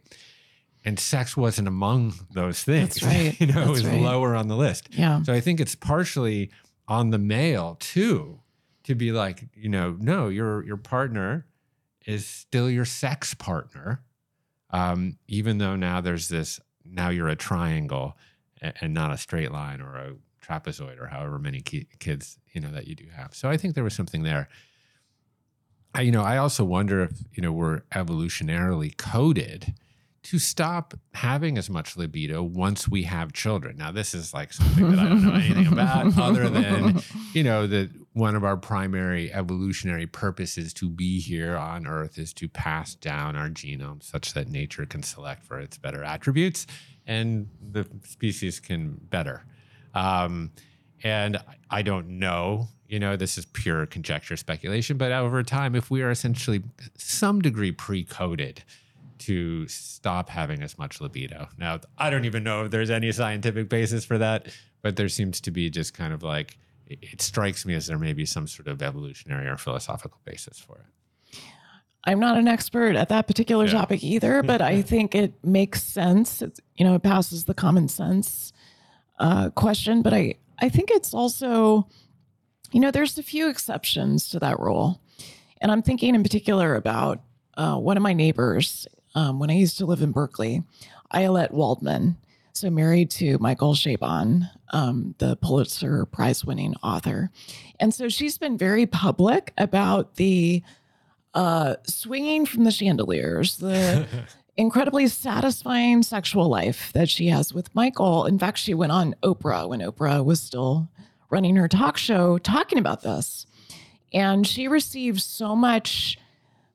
And 0.86 0.98
sex 0.98 1.36
wasn't 1.36 1.68
among 1.68 2.14
those 2.32 2.62
things. 2.62 2.94
That's 2.94 3.02
right. 3.02 3.40
you 3.40 3.48
know, 3.48 3.54
That's 3.54 3.66
it 3.66 3.70
was 3.72 3.86
right. 3.86 4.00
lower 4.00 4.34
on 4.34 4.48
the 4.48 4.56
list. 4.56 4.88
Yeah. 4.92 5.22
So 5.24 5.34
I 5.34 5.40
think 5.40 5.60
it's 5.60 5.74
partially 5.74 6.50
on 6.88 7.10
the 7.10 7.18
male 7.18 7.76
too 7.80 8.40
to 8.84 8.94
be 8.94 9.12
like, 9.12 9.48
you 9.54 9.68
know, 9.68 9.96
no, 9.98 10.28
your 10.28 10.64
your 10.64 10.76
partner 10.78 11.44
is 12.06 12.24
still 12.24 12.70
your 12.70 12.84
sex 12.84 13.34
partner 13.34 14.00
um, 14.70 15.18
even 15.28 15.58
though 15.58 15.76
now 15.76 16.00
there's 16.00 16.28
this, 16.28 16.60
now 16.84 17.08
you're 17.08 17.28
a 17.28 17.36
triangle 17.36 18.16
and, 18.60 18.74
and 18.80 18.94
not 18.94 19.12
a 19.12 19.16
straight 19.16 19.52
line 19.52 19.80
or 19.80 19.96
a 19.96 20.14
trapezoid 20.44 21.00
or 21.00 21.06
however 21.06 21.38
many 21.38 21.60
ki- 21.60 21.88
kids 21.98 22.38
you 22.52 22.60
know 22.60 22.70
that 22.70 22.86
you 22.86 22.94
do 22.94 23.06
have. 23.14 23.34
So 23.34 23.48
I 23.48 23.56
think 23.56 23.74
there 23.74 23.84
was 23.84 23.94
something 23.94 24.22
there. 24.22 24.48
I, 25.94 26.02
you 26.02 26.12
know, 26.12 26.22
I 26.22 26.36
also 26.36 26.64
wonder 26.64 27.02
if 27.02 27.12
you 27.32 27.42
know 27.42 27.52
we're 27.52 27.80
evolutionarily 27.94 28.96
coded 28.96 29.74
to 30.26 30.38
stop 30.40 30.94
having 31.14 31.56
as 31.56 31.70
much 31.70 31.96
libido 31.96 32.42
once 32.42 32.88
we 32.88 33.04
have 33.04 33.32
children. 33.32 33.76
Now, 33.76 33.92
this 33.92 34.12
is 34.12 34.34
like 34.34 34.52
something 34.52 34.90
that 34.90 34.98
I 34.98 35.08
don't 35.08 35.24
know 35.24 35.34
anything 35.34 35.68
about, 35.68 36.18
other 36.18 36.48
than 36.48 37.00
you 37.32 37.44
know 37.44 37.66
that 37.68 37.90
one 38.12 38.34
of 38.34 38.42
our 38.42 38.56
primary 38.56 39.32
evolutionary 39.32 40.06
purposes 40.06 40.74
to 40.74 40.88
be 40.88 41.20
here 41.20 41.56
on 41.56 41.86
Earth 41.86 42.18
is 42.18 42.32
to 42.34 42.48
pass 42.48 42.96
down 42.96 43.36
our 43.36 43.48
genome 43.48 44.02
such 44.02 44.34
that 44.34 44.48
nature 44.48 44.84
can 44.84 45.02
select 45.02 45.44
for 45.44 45.60
its 45.60 45.78
better 45.78 46.02
attributes 46.02 46.66
and 47.06 47.48
the 47.70 47.86
species 48.04 48.58
can 48.58 49.00
better. 49.10 49.44
Um, 49.94 50.50
and 51.04 51.38
I 51.70 51.82
don't 51.82 52.18
know, 52.18 52.68
you 52.88 52.98
know, 52.98 53.16
this 53.16 53.38
is 53.38 53.46
pure 53.46 53.86
conjecture, 53.86 54.36
speculation, 54.36 54.96
but 54.96 55.12
over 55.12 55.42
time, 55.44 55.76
if 55.76 55.88
we 55.88 56.02
are 56.02 56.10
essentially 56.10 56.62
some 56.96 57.40
degree 57.40 57.70
pre 57.70 58.02
coded, 58.02 58.64
to 59.20 59.66
stop 59.68 60.28
having 60.28 60.62
as 60.62 60.78
much 60.78 61.00
libido. 61.00 61.48
Now, 61.58 61.80
I 61.98 62.10
don't 62.10 62.24
even 62.24 62.44
know 62.44 62.64
if 62.64 62.70
there's 62.70 62.90
any 62.90 63.12
scientific 63.12 63.68
basis 63.68 64.04
for 64.04 64.18
that, 64.18 64.48
but 64.82 64.96
there 64.96 65.08
seems 65.08 65.40
to 65.42 65.50
be 65.50 65.70
just 65.70 65.94
kind 65.94 66.12
of 66.12 66.22
like 66.22 66.58
it 66.86 67.20
strikes 67.20 67.66
me 67.66 67.74
as 67.74 67.86
there 67.86 67.98
may 67.98 68.12
be 68.12 68.24
some 68.24 68.46
sort 68.46 68.68
of 68.68 68.80
evolutionary 68.80 69.48
or 69.48 69.56
philosophical 69.56 70.20
basis 70.24 70.58
for 70.58 70.76
it. 70.76 71.40
I'm 72.04 72.20
not 72.20 72.38
an 72.38 72.46
expert 72.46 72.94
at 72.94 73.08
that 73.08 73.26
particular 73.26 73.66
yeah. 73.66 73.72
topic 73.72 74.04
either, 74.04 74.42
but 74.44 74.62
I 74.62 74.82
think 74.82 75.14
it 75.14 75.32
makes 75.44 75.82
sense. 75.82 76.40
It's, 76.42 76.60
you 76.76 76.84
know, 76.84 76.94
it 76.94 77.02
passes 77.02 77.44
the 77.44 77.54
common 77.54 77.88
sense 77.88 78.52
uh, 79.18 79.50
question, 79.50 80.02
but 80.02 80.14
I, 80.14 80.34
I 80.60 80.68
think 80.68 80.90
it's 80.90 81.12
also, 81.12 81.88
you 82.70 82.80
know, 82.80 82.90
there's 82.90 83.18
a 83.18 83.22
few 83.22 83.48
exceptions 83.48 84.28
to 84.30 84.38
that 84.38 84.60
rule. 84.60 85.00
And 85.60 85.72
I'm 85.72 85.82
thinking 85.82 86.14
in 86.14 86.22
particular 86.22 86.76
about 86.76 87.20
uh, 87.56 87.76
one 87.76 87.96
of 87.96 88.02
my 88.02 88.12
neighbors 88.12 88.86
um, 89.16 89.40
when 89.40 89.50
I 89.50 89.54
used 89.54 89.78
to 89.78 89.86
live 89.86 90.02
in 90.02 90.12
Berkeley, 90.12 90.62
Ayelet 91.12 91.50
Waldman 91.50 92.16
so 92.52 92.70
married 92.70 93.10
to 93.10 93.38
Michael 93.38 93.74
Chabon, 93.74 94.50
um, 94.72 95.14
the 95.18 95.36
Pulitzer 95.36 96.06
Prize 96.06 96.44
winning 96.44 96.74
author. 96.82 97.30
And 97.78 97.92
so 97.92 98.08
she's 98.08 98.38
been 98.38 98.56
very 98.56 98.86
public 98.86 99.52
about 99.58 100.16
the 100.16 100.62
uh, 101.34 101.76
swinging 101.86 102.46
from 102.46 102.64
the 102.64 102.70
chandeliers, 102.70 103.58
the 103.58 104.06
incredibly 104.56 105.06
satisfying 105.08 106.02
sexual 106.02 106.48
life 106.48 106.92
that 106.94 107.10
she 107.10 107.26
has 107.26 107.52
with 107.52 107.74
Michael. 107.74 108.24
In 108.24 108.38
fact, 108.38 108.56
she 108.56 108.72
went 108.72 108.92
on 108.92 109.14
Oprah 109.22 109.68
when 109.68 109.80
Oprah 109.80 110.24
was 110.24 110.40
still 110.40 110.88
running 111.28 111.56
her 111.56 111.68
talk 111.68 111.98
show 111.98 112.38
talking 112.38 112.78
about 112.78 113.02
this. 113.02 113.46
And 114.14 114.46
she 114.46 114.66
received 114.66 115.20
so 115.20 115.54
much 115.54 116.18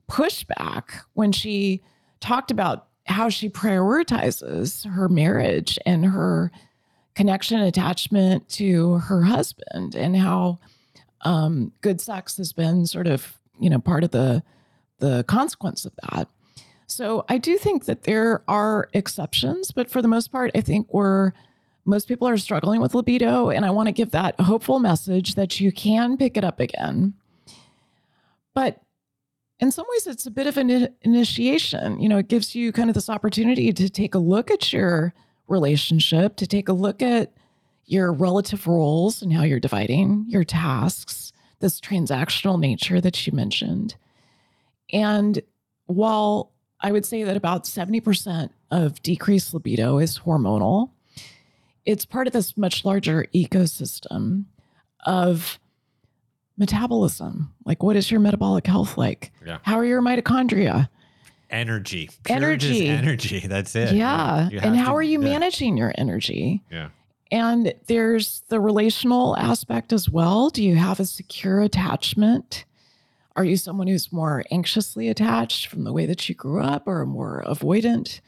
pushback 0.08 0.90
when 1.14 1.32
she 1.32 1.82
talked 2.22 2.50
about 2.50 2.86
how 3.06 3.28
she 3.28 3.50
prioritizes 3.50 4.88
her 4.88 5.08
marriage 5.08 5.78
and 5.84 6.06
her 6.06 6.50
connection 7.14 7.60
attachment 7.60 8.48
to 8.48 8.94
her 8.94 9.22
husband 9.24 9.94
and 9.94 10.16
how 10.16 10.58
um, 11.22 11.72
good 11.82 12.00
sex 12.00 12.38
has 12.38 12.52
been 12.52 12.86
sort 12.86 13.06
of 13.06 13.38
you 13.60 13.68
know 13.68 13.78
part 13.78 14.04
of 14.04 14.12
the 14.12 14.42
the 14.98 15.24
consequence 15.24 15.84
of 15.84 15.92
that. 16.08 16.28
So 16.86 17.24
i 17.28 17.38
do 17.38 17.58
think 17.58 17.86
that 17.86 18.04
there 18.04 18.42
are 18.48 18.88
exceptions 18.92 19.72
but 19.72 19.90
for 19.90 20.02
the 20.02 20.08
most 20.08 20.30
part 20.30 20.50
i 20.54 20.60
think 20.60 20.92
we're 20.92 21.32
most 21.84 22.06
people 22.06 22.28
are 22.28 22.36
struggling 22.36 22.80
with 22.80 22.94
libido 22.94 23.50
and 23.50 23.64
i 23.64 23.70
want 23.70 23.88
to 23.88 23.92
give 23.92 24.10
that 24.10 24.38
hopeful 24.40 24.78
message 24.78 25.34
that 25.34 25.58
you 25.58 25.72
can 25.72 26.16
pick 26.16 26.36
it 26.36 26.44
up 26.44 26.60
again. 26.60 27.14
But 28.54 28.80
in 29.62 29.72
some 29.72 29.86
ways 29.92 30.06
it's 30.06 30.26
a 30.26 30.30
bit 30.30 30.46
of 30.46 30.58
an 30.58 30.88
initiation 31.00 31.98
you 32.00 32.08
know 32.08 32.18
it 32.18 32.28
gives 32.28 32.54
you 32.54 32.72
kind 32.72 32.90
of 32.90 32.94
this 32.94 33.08
opportunity 33.08 33.72
to 33.72 33.88
take 33.88 34.14
a 34.14 34.18
look 34.18 34.50
at 34.50 34.72
your 34.72 35.14
relationship 35.48 36.36
to 36.36 36.46
take 36.46 36.68
a 36.68 36.72
look 36.72 37.00
at 37.00 37.32
your 37.86 38.12
relative 38.12 38.66
roles 38.66 39.22
and 39.22 39.32
how 39.32 39.42
you're 39.42 39.60
dividing 39.60 40.24
your 40.28 40.44
tasks 40.44 41.32
this 41.62 41.80
transactional 41.80 42.60
nature 42.60 43.00
that 43.00 43.26
you 43.26 43.32
mentioned. 43.32 43.96
And 44.92 45.40
while 45.86 46.52
I 46.80 46.92
would 46.92 47.06
say 47.06 47.22
that 47.22 47.36
about 47.36 47.64
70% 47.64 48.50
of 48.70 49.00
decreased 49.02 49.54
libido 49.54 49.98
is 49.98 50.18
hormonal, 50.18 50.90
it's 51.86 52.04
part 52.04 52.26
of 52.26 52.34
this 52.34 52.56
much 52.56 52.84
larger 52.84 53.26
ecosystem 53.34 54.44
of 55.06 55.58
metabolism. 56.56 57.52
Like, 57.64 57.82
what 57.82 57.96
is 57.96 58.10
your 58.10 58.20
metabolic 58.20 58.66
health 58.66 58.96
like? 58.98 59.32
Yeah. 59.44 59.58
How 59.62 59.76
are 59.78 59.84
your 59.84 60.02
mitochondria? 60.02 60.88
Energy. 61.50 62.10
Pure 62.24 62.36
Energy. 62.36 62.88
energy. 62.88 63.40
That's 63.46 63.74
it. 63.76 63.94
Yeah. 63.94 64.48
And 64.62 64.76
how 64.76 64.86
to- 64.86 64.92
are 64.92 65.02
you 65.02 65.22
yeah. 65.22 65.28
managing 65.30 65.76
your 65.76 65.92
energy? 65.96 66.62
Yeah. 66.70 66.88
And 67.30 67.74
there's 67.86 68.42
the 68.48 68.60
relational 68.60 69.36
aspect 69.36 69.92
as 69.92 70.08
well. 70.08 70.50
Do 70.50 70.62
you 70.62 70.76
have 70.76 71.00
a 71.00 71.06
secure 71.06 71.60
attachment? 71.62 72.64
Are 73.36 73.44
you 73.44 73.56
someone 73.56 73.86
who's 73.86 74.12
more 74.12 74.44
anxiously 74.50 75.08
attached 75.08 75.66
from 75.68 75.84
the 75.84 75.92
way 75.92 76.04
that 76.04 76.28
you 76.28 76.34
grew 76.34 76.62
up 76.62 76.86
or 76.86 77.00
a 77.00 77.06
more 77.06 77.42
avoidant 77.46 78.20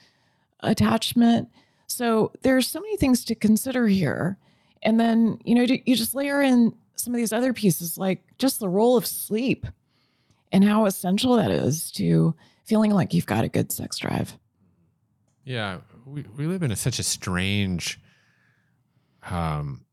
attachment? 0.61 1.49
So 1.87 2.33
there's 2.43 2.67
so 2.67 2.81
many 2.81 2.97
things 2.97 3.25
to 3.27 3.35
consider 3.35 3.87
here. 3.87 4.39
And 4.83 4.99
then, 4.99 5.39
you 5.45 5.55
know, 5.55 5.63
you 5.63 5.97
just 5.97 6.15
layer 6.15 6.43
in 6.43 6.75
some 6.97 7.15
of 7.15 7.19
these 7.19 7.33
other 7.33 7.53
pieces 7.53 7.99
like 7.99 8.23
just 8.39 8.61
the 8.61 8.69
role 8.69 8.97
of 8.97 9.07
sleep 9.07 9.67
and 10.53 10.65
how 10.65 10.87
essential 10.87 11.37
that 11.37 11.51
is 11.51 11.91
to 11.93 12.35
feeling 12.65 12.91
like 12.93 13.13
you've 13.13 13.27
got 13.27 13.45
a 13.45 13.49
good 13.49 13.71
sex 13.73 13.99
drive. 13.99 14.39
Yeah, 15.45 15.79
we, 16.07 16.25
we 16.37 16.47
live 16.47 16.63
in 16.63 16.71
a, 16.71 16.77
such 16.77 16.99
a 16.99 17.03
strange, 17.03 18.01
um, 19.31 19.85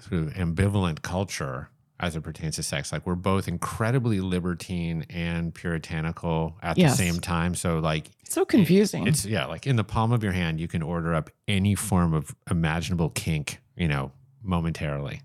sort 0.00 0.22
of 0.22 0.28
ambivalent 0.34 1.02
culture 1.02 1.68
as 1.98 2.16
it 2.16 2.22
pertains 2.22 2.56
to 2.56 2.62
sex. 2.62 2.92
Like 2.92 3.06
we're 3.06 3.14
both 3.14 3.46
incredibly 3.46 4.20
libertine 4.20 5.04
and 5.10 5.54
puritanical 5.54 6.56
at 6.62 6.78
Yes. 6.78 6.96
the 6.96 7.04
same 7.04 7.20
time. 7.20 7.54
So 7.54 7.78
like 7.78 8.10
it's 8.22 8.34
So 8.34 8.44
confusing. 8.44 9.06
it's 9.06 9.26
yeah, 9.26 9.44
like 9.46 9.66
in 9.66 9.76
the 9.76 9.84
palm 9.84 10.10
of 10.12 10.22
your 10.24 10.32
hand, 10.32 10.60
you 10.60 10.66
can 10.68 10.82
order 10.82 11.14
up 11.14 11.30
any 11.46 11.74
form 11.74 12.14
of 12.14 12.34
imaginable 12.50 13.10
kink, 13.10 13.60
you 13.76 13.86
know, 13.86 14.12
momentarily. 14.42 15.20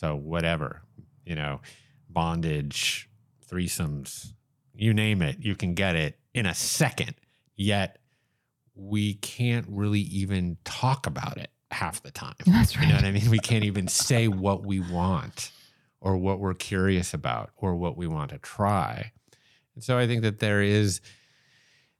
So 0.00 0.16
whatever, 0.16 0.80
you 1.26 1.34
know, 1.34 1.60
bondage, 2.08 3.06
threesomes, 3.46 4.32
you 4.74 4.94
name 4.94 5.20
it, 5.20 5.36
you 5.40 5.54
can 5.54 5.74
get 5.74 5.94
it 5.94 6.18
in 6.32 6.46
a 6.46 6.54
second. 6.54 7.16
Yet 7.54 7.98
we 8.74 9.12
can't 9.12 9.66
really 9.68 10.00
even 10.00 10.56
talk 10.64 11.06
about 11.06 11.36
it 11.36 11.50
half 11.70 12.02
the 12.02 12.10
time. 12.10 12.34
That's 12.46 12.78
right. 12.78 12.84
You 12.84 12.88
know 12.88 12.96
what 12.96 13.04
I 13.04 13.10
mean? 13.10 13.28
We 13.28 13.40
can't 13.40 13.64
even 13.64 13.88
say 13.88 14.26
what 14.26 14.64
we 14.64 14.80
want 14.80 15.52
or 16.00 16.16
what 16.16 16.40
we're 16.40 16.54
curious 16.54 17.12
about 17.12 17.50
or 17.58 17.74
what 17.74 17.98
we 17.98 18.06
want 18.06 18.30
to 18.30 18.38
try. 18.38 19.12
And 19.74 19.84
so 19.84 19.98
I 19.98 20.06
think 20.06 20.22
that 20.22 20.38
there 20.38 20.62
is 20.62 21.02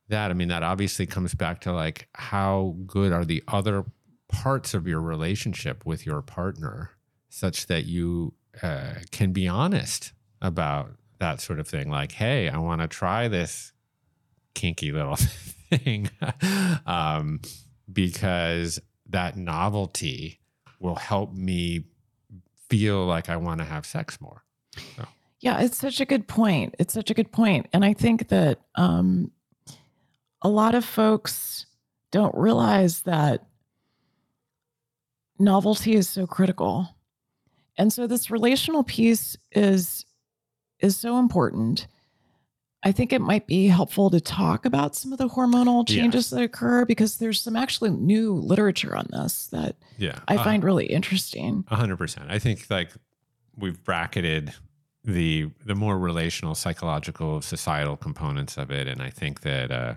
that. 0.09 0.31
I 0.31 0.35
mean, 0.35 0.49
that 0.49 0.63
obviously 0.63 1.05
comes 1.05 1.35
back 1.35 1.61
to 1.63 1.73
like 1.75 2.09
how 2.15 2.77
good 2.87 3.13
are 3.13 3.27
the 3.27 3.45
other 3.47 3.85
parts 4.29 4.73
of 4.73 4.89
your 4.89 5.03
relationship 5.03 5.85
with 5.85 6.07
your 6.07 6.23
partner 6.23 6.93
such 7.31 7.67
that 7.69 7.87
you 7.87 8.35
uh, 8.63 8.95
can 9.11 9.33
be 9.33 9.49
honest 9.49 10.13
about 10.43 10.91
that 11.19 11.41
sort 11.41 11.61
of 11.61 11.67
thing. 11.67 11.89
Like, 11.89 12.13
hey, 12.13 12.49
I 12.49 12.59
want 12.59 12.83
to 12.83 12.89
try 12.89 13.29
this 13.29 13.73
kinky 14.55 14.93
little 14.93 15.17
thing 15.71 16.11
um, 16.87 17.41
because 17.91 18.81
that 19.09 19.37
novelty 19.37 20.41
will 20.81 20.97
help 20.97 21.33
me 21.33 21.85
feel 22.69 23.07
like 23.07 23.29
I 23.29 23.37
want 23.37 23.59
to 23.59 23.65
have 23.65 23.87
sex 23.87 24.21
more. 24.21 24.45
Yeah, 25.41 25.61
it's 25.61 25.79
such 25.79 26.01
a 26.01 26.05
good 26.05 26.29
point. 26.29 26.75
It's 26.79 26.95
such 26.95 27.11
a 27.11 27.15
good 27.15 27.33
point. 27.33 27.67
And 27.73 27.85
I 27.85 27.95
think 27.95 28.29
that 28.29 28.61
um, 28.75 29.31
a 30.43 30.49
lot 30.49 30.75
of 30.75 30.85
folks 30.85 31.67
don't 32.11 32.35
realize 32.35 33.03
that 33.03 33.47
novelty 35.39 35.95
is 35.95 36.09
so 36.09 36.27
critical. 36.27 36.89
And 37.81 37.91
so 37.91 38.07
this 38.07 38.31
relational 38.31 38.85
piece 38.85 39.39
is 39.53 40.05
is 40.81 40.99
so 40.99 41.19
important. 41.19 41.87
I 42.83 42.93
think 42.93 43.11
it 43.11 43.23
might 43.23 43.47
be 43.47 43.69
helpful 43.69 44.11
to 44.11 44.21
talk 44.21 44.67
about 44.67 44.95
some 44.95 45.13
of 45.13 45.19
the 45.19 45.29
hormonal 45.29 45.89
changes 45.89 46.29
that 46.29 46.43
occur 46.43 46.85
because 46.85 47.17
there's 47.17 47.41
some 47.41 47.57
actually 47.57 47.91
new 47.91 48.35
literature 48.35 48.95
on 48.95 49.07
this 49.11 49.47
that 49.49 49.77
Yeah. 49.97 50.19
I 50.29 50.37
find 50.37 50.63
really 50.63 50.87
interesting. 50.87 51.65
A 51.69 51.77
hundred 51.77 51.97
percent. 51.97 52.31
I 52.31 52.39
think 52.39 52.67
like 52.69 52.91
we've 53.57 53.83
bracketed 53.83 54.53
the 55.03 55.51
the 55.65 55.75
more 55.75 55.99
relational, 55.99 56.55
psychological, 56.55 57.41
societal 57.41 57.97
components 57.97 58.59
of 58.59 58.71
it, 58.71 58.89
and 58.89 59.01
I 59.01 59.09
think 59.09 59.41
that, 59.41 59.71
uh, 59.71 59.95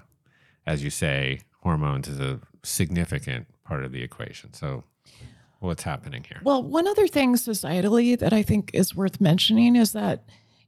as 0.65 0.85
you 0.85 0.89
say, 0.89 1.41
hormones 1.59 2.07
is 2.07 2.21
a 2.21 2.39
significant 2.63 3.47
part 3.65 3.83
of 3.83 3.91
the 3.91 4.03
equation. 4.03 4.53
So, 4.53 4.85
what's 5.63 5.83
happening 5.83 6.23
here? 6.23 6.39
Well, 6.43 6.61
one 6.63 6.87
other 6.87 7.07
thing 7.07 7.35
societally 7.35 8.17
that 8.19 8.33
I 8.33 8.43
think 8.43 8.71
is 8.73 8.95
worth 8.95 9.19
mentioning 9.21 9.75
is 9.75 9.93
that 9.93 10.23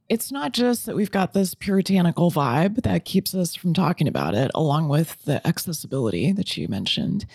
it's 0.08 0.30
not 0.30 0.52
just 0.52 0.86
that 0.86 0.94
we've 0.96 1.10
got 1.10 1.32
this 1.32 1.54
puritanical 1.54 2.30
vibe 2.30 2.82
that 2.82 3.04
keeps 3.04 3.34
us 3.34 3.54
from 3.54 3.74
talking 3.74 4.06
about 4.08 4.34
it, 4.34 4.50
along 4.54 4.88
with 4.88 5.22
the 5.24 5.44
accessibility 5.46 6.32
that 6.32 6.56
you 6.56 6.68
mentioned. 6.68 7.26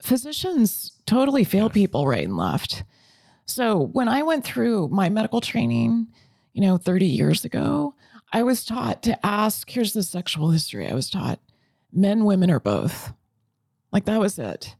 Physicians 0.00 0.92
totally 1.06 1.44
fail 1.44 1.66
Yes. 1.66 1.74
people 1.74 2.06
right 2.06 2.24
and 2.24 2.36
left. 2.36 2.82
So 3.46 3.78
when 3.78 4.08
I 4.08 4.22
went 4.22 4.44
through 4.44 4.88
my 4.88 5.08
medical 5.08 5.40
training, 5.40 6.08
you 6.54 6.60
know, 6.60 6.76
30 6.76 7.06
years 7.06 7.44
ago, 7.44 7.94
I 8.32 8.42
was 8.42 8.64
taught 8.64 9.02
to 9.04 9.24
ask 9.26 9.70
here's 9.70 9.92
the 9.92 10.02
sexual 10.02 10.50
history. 10.50 10.88
I 10.88 10.94
was 10.94 11.08
taught 11.10 11.38
men, 11.92 12.24
women, 12.24 12.50
or 12.50 12.58
both. 12.60 13.12
Like 13.92 14.06
that 14.06 14.18
was 14.20 14.38
it. 14.38 14.74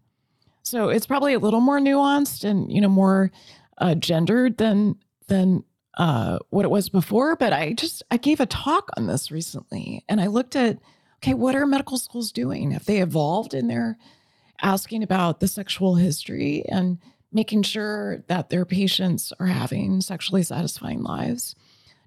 So 0.62 0.88
it's 0.88 1.07
probably 1.07 1.35
a 1.35 1.38
little 1.38 1.61
more 1.61 1.79
nuanced 1.79 2.44
and 2.44 2.72
you 2.72 2.81
know 2.81 2.88
more 2.88 3.31
uh, 3.79 3.94
gendered 3.94 4.59
than 4.59 4.96
than 5.29 5.64
uh, 5.98 6.38
what 6.51 6.64
it 6.64 6.70
was 6.70 6.88
before. 6.88 7.37
But 7.37 7.53
I 7.53 7.72
just 7.75 8.03
I 8.11 8.16
gave 8.16 8.40
a 8.40 8.46
talk 8.46 8.88
on 8.96 9.07
this 9.07 9.31
recently, 9.31 10.05
and 10.09 10.20
I 10.20 10.29
looked 10.29 10.57
at 10.57 10.79
okay, 11.22 11.35
what 11.35 11.55
are 11.55 11.66
medical 11.66 11.98
schools 11.98 12.33
doing? 12.33 12.72
Have 12.72 12.87
they 12.87 13.01
evolved 13.01 13.55
in 13.55 13.68
their 13.68 13.96
asking 14.61 15.03
about 15.03 15.40
the 15.40 15.48
sexual 15.48 15.96
history 15.96 16.64
and 16.68 16.98
making 17.33 17.62
sure 17.62 18.25
that 18.29 18.51
their 18.51 18.64
patients 18.64 19.33
are 19.40 19.46
having 19.46 20.01
sexually 20.01 20.42
satisfying 20.42 21.03
lives? 21.03 21.55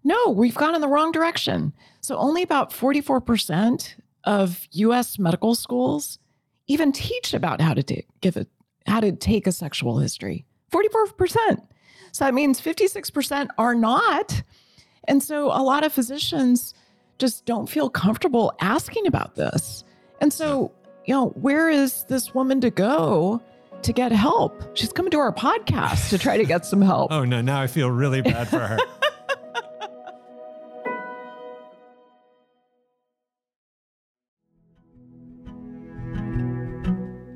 No, 0.03 0.29
we've 0.29 0.55
gone 0.55 0.75
in 0.75 0.81
the 0.81 0.87
wrong 0.87 1.11
direction. 1.11 1.73
So 2.01 2.15
only 2.17 2.43
about 2.43 2.69
44% 2.71 3.95
of 4.23 4.67
US 4.71 5.17
medical 5.17 5.55
schools 5.55 6.19
even 6.67 6.91
teach 6.91 7.33
about 7.33 7.61
how 7.61 7.73
to 7.73 7.83
give 8.21 8.37
it 8.37 8.47
how 8.87 8.99
to 8.99 9.11
take 9.11 9.47
a 9.47 9.51
sexual 9.51 9.97
history. 9.99 10.45
44% 10.71 11.61
so 12.15 12.23
that 12.23 12.33
means 12.33 12.61
56% 12.61 13.49
are 13.57 13.75
not. 13.75 14.41
And 15.05 15.21
so 15.21 15.47
a 15.47 15.59
lot 15.61 15.83
of 15.83 15.91
physicians 15.91 16.73
just 17.17 17.45
don't 17.45 17.67
feel 17.67 17.89
comfortable 17.89 18.53
asking 18.61 19.05
about 19.05 19.35
this. 19.35 19.83
And 20.21 20.31
so 20.31 20.71
you 21.03 21.13
know 21.13 21.31
where 21.31 21.69
is 21.69 22.05
this 22.05 22.33
woman 22.33 22.61
to 22.61 22.69
go 22.69 23.41
to 23.81 23.91
get 23.91 24.13
help? 24.13 24.77
She's 24.77 24.93
coming 24.93 25.11
to 25.11 25.17
our 25.17 25.33
podcast 25.33 26.09
to 26.11 26.17
try 26.17 26.37
to 26.37 26.45
get 26.45 26.65
some 26.65 26.81
help. 26.81 27.11
Oh 27.15 27.25
no! 27.25 27.41
Now 27.41 27.59
I 27.59 27.67
feel 27.67 27.91
really 27.91 28.21
bad 28.21 28.47
for 28.47 28.59
her. 28.59 28.77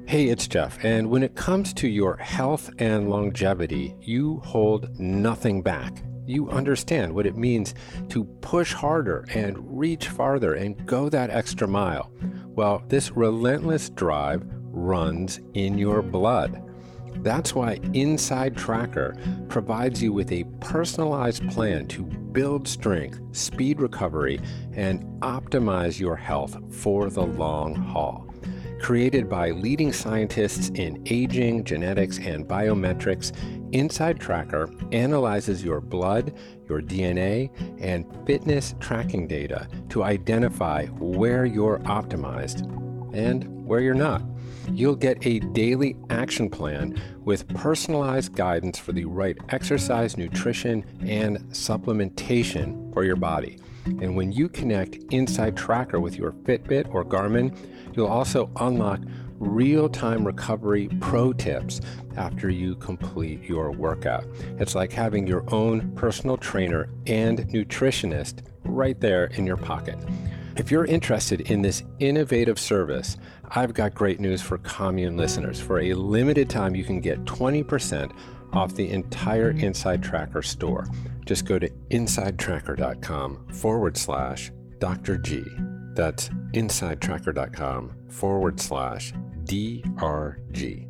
Hey, 0.10 0.30
it's 0.30 0.48
Jeff, 0.48 0.84
and 0.84 1.08
when 1.12 1.22
it 1.22 1.36
comes 1.36 1.72
to 1.76 1.88
your 1.88 2.18
health 2.18 2.72
and 2.80 3.12
longevity, 3.12 3.94
you 4.02 4.40
hold 4.40 5.00
nothing 5.00 5.62
back. 5.62 6.02
You 6.26 6.50
understand 6.50 7.14
what 7.14 7.28
it 7.28 7.38
means 7.38 7.76
to 8.08 8.24
push 8.42 8.74
harder 8.74 9.28
and 9.36 9.56
reach 9.80 10.08
farther 10.08 10.56
and 10.56 10.84
go 10.88 11.10
that 11.10 11.30
extra 11.30 11.68
mile. 11.68 12.12
Well, 12.48 12.82
this 12.88 13.12
relentless 13.12 13.92
drive 13.92 14.42
runs 14.72 15.42
in 15.54 15.78
your 15.78 16.02
blood. 16.02 16.60
That's 17.18 17.54
why 17.54 17.78
InsideTracker 17.78 19.48
provides 19.48 20.02
you 20.02 20.12
with 20.12 20.32
a 20.32 20.46
personalized 20.60 21.48
plan 21.52 21.86
to 21.90 22.02
build 22.02 22.68
strength, 22.68 23.20
speed 23.32 23.80
recovery, 23.80 24.40
and 24.74 25.04
optimize 25.22 26.00
your 26.00 26.16
health 26.16 26.58
for 26.74 27.12
the 27.12 27.28
long 27.28 27.76
haul. 27.76 28.26
Created 28.80 29.30
by 29.30 29.52
leading 29.52 29.92
scientists 29.92 30.70
in 30.70 31.04
aging, 31.06 31.64
genetics, 31.64 32.18
and 32.18 32.48
biometrics, 32.48 33.32
InsideTracker 33.72 34.94
analyzes 34.94 35.64
your 35.64 35.82
blood, 35.82 36.34
your 36.68 36.82
DNA, 36.82 37.52
and 37.80 38.06
fitness 38.26 38.76
tracking 38.80 39.28
data 39.28 39.68
to 39.90 40.04
identify 40.04 40.86
where 40.88 41.46
you're 41.46 41.80
optimized 41.80 42.64
and 43.14 43.44
where 43.66 43.82
you're 43.82 43.94
not. 43.94 44.24
You'll 44.72 44.96
get 44.96 45.26
a 45.26 45.40
daily 45.40 45.96
action 46.10 46.50
plan 46.50 47.00
with 47.26 47.48
personalized 47.50 48.34
guidance 48.34 48.80
for 48.80 48.94
the 48.94 49.06
right 49.06 49.38
exercise, 49.50 50.18
nutrition, 50.18 50.86
and 51.02 51.40
supplementation 51.50 52.94
for 52.94 53.04
your 53.04 53.16
body. 53.16 53.58
And 54.02 54.16
when 54.16 54.32
you 54.32 54.50
connect 54.50 55.00
InsideTracker 55.08 56.02
with 56.02 56.16
your 56.18 56.32
Fitbit 56.32 56.94
or 56.94 57.04
Garmin, 57.04 57.56
you'll 57.96 58.08
also 58.08 58.50
unlock 58.58 59.00
real 59.40 59.90
time 59.90 60.26
recovery 60.26 60.90
pro 61.00 61.34
tips 61.34 61.82
after 62.18 62.50
you 62.50 62.76
complete 62.76 63.42
your 63.44 63.72
workout. 63.72 64.26
It's 64.58 64.76
like 64.76 64.92
having 64.92 65.26
your 65.26 65.44
own 65.54 65.92
personal 65.96 66.38
trainer 66.38 66.90
and 67.08 67.40
nutritionist 67.50 68.40
right 68.64 69.00
there 69.00 69.26
in 69.26 69.46
your 69.46 69.58
pocket. 69.58 69.98
If 70.58 70.72
you're 70.72 70.86
interested 70.86 71.42
in 71.42 71.62
this 71.62 71.84
innovative 72.00 72.60
service, 72.60 73.18
I've 73.52 73.74
got 73.74 73.96
great 73.96 74.20
news 74.20 74.42
for 74.42 74.58
commune 74.58 75.16
listeners. 75.16 75.60
For 75.60 75.80
a 75.80 75.94
limited 75.94 76.50
time, 76.50 76.76
you 76.76 76.84
can 76.84 77.00
get 77.00 77.24
20% 77.24 78.12
off 78.52 78.76
the 78.76 78.90
entire 78.90 79.54
InsideTracker 79.54 80.44
store. 80.44 80.86
Just 81.26 81.46
go 81.46 81.60
to 81.60 81.70
insidetracker.com 81.92 83.48
forward 83.54 83.98
slash 83.98 84.52
Dr. 84.80 85.18
G. 85.18 85.44
That's 85.94 86.30
insidetracker.com 86.54 87.94
forward 88.08 88.60
slash 88.60 89.14
DRG. 89.44 90.90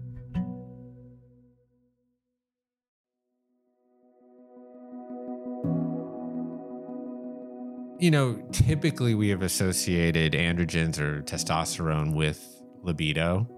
You 8.02 8.12
know, 8.12 8.42
typically 8.54 9.14
we 9.14 9.28
have 9.28 9.42
associated 9.42 10.32
androgens 10.32 11.00
or 11.00 11.22
testosterone 11.24 12.16
with 12.16 12.62
libido. 12.82 13.50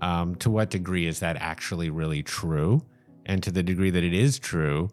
Um, 0.00 0.36
to 0.36 0.50
what 0.50 0.70
degree 0.70 1.06
is 1.06 1.20
that 1.20 1.36
actually 1.36 1.90
really 1.90 2.22
true? 2.22 2.82
And 3.26 3.42
to 3.42 3.50
the 3.50 3.62
degree 3.62 3.90
that 3.90 4.02
it 4.02 4.14
is 4.14 4.38
true, 4.38 4.88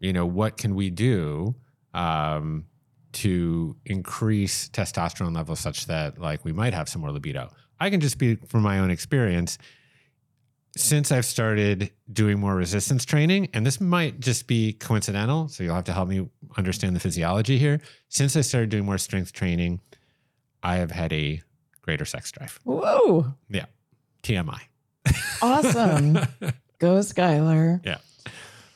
you 0.00 0.12
know, 0.12 0.26
what 0.26 0.56
can 0.56 0.74
we 0.74 0.90
do 0.90 1.54
um, 1.94 2.64
to 3.12 3.76
increase 3.84 4.68
testosterone 4.68 5.34
levels 5.34 5.60
such 5.60 5.86
that 5.86 6.18
like 6.18 6.44
we 6.44 6.52
might 6.52 6.74
have 6.74 6.88
some 6.88 7.00
more 7.02 7.10
libido? 7.10 7.50
I 7.80 7.90
can 7.90 8.00
just 8.00 8.12
speak 8.12 8.46
from 8.48 8.62
my 8.62 8.78
own 8.78 8.90
experience. 8.90 9.58
Since 10.76 11.10
I've 11.10 11.24
started 11.24 11.90
doing 12.12 12.38
more 12.38 12.54
resistance 12.54 13.04
training, 13.04 13.48
and 13.52 13.66
this 13.66 13.80
might 13.80 14.20
just 14.20 14.46
be 14.46 14.74
coincidental, 14.74 15.48
so 15.48 15.64
you'll 15.64 15.74
have 15.74 15.84
to 15.84 15.92
help 15.92 16.08
me 16.08 16.28
understand 16.56 16.94
the 16.94 17.00
physiology 17.00 17.58
here. 17.58 17.80
Since 18.08 18.36
I 18.36 18.42
started 18.42 18.70
doing 18.70 18.84
more 18.84 18.98
strength 18.98 19.32
training, 19.32 19.80
I 20.62 20.76
have 20.76 20.90
had 20.90 21.12
a 21.12 21.42
greater 21.82 22.04
sex 22.04 22.30
drive. 22.30 22.60
Whoa. 22.64 23.34
Yeah. 23.48 23.64
TMI. 24.22 24.60
Awesome. 25.42 26.12
Go, 26.78 26.98
Skylar. 26.98 27.84
Yeah. 27.84 27.96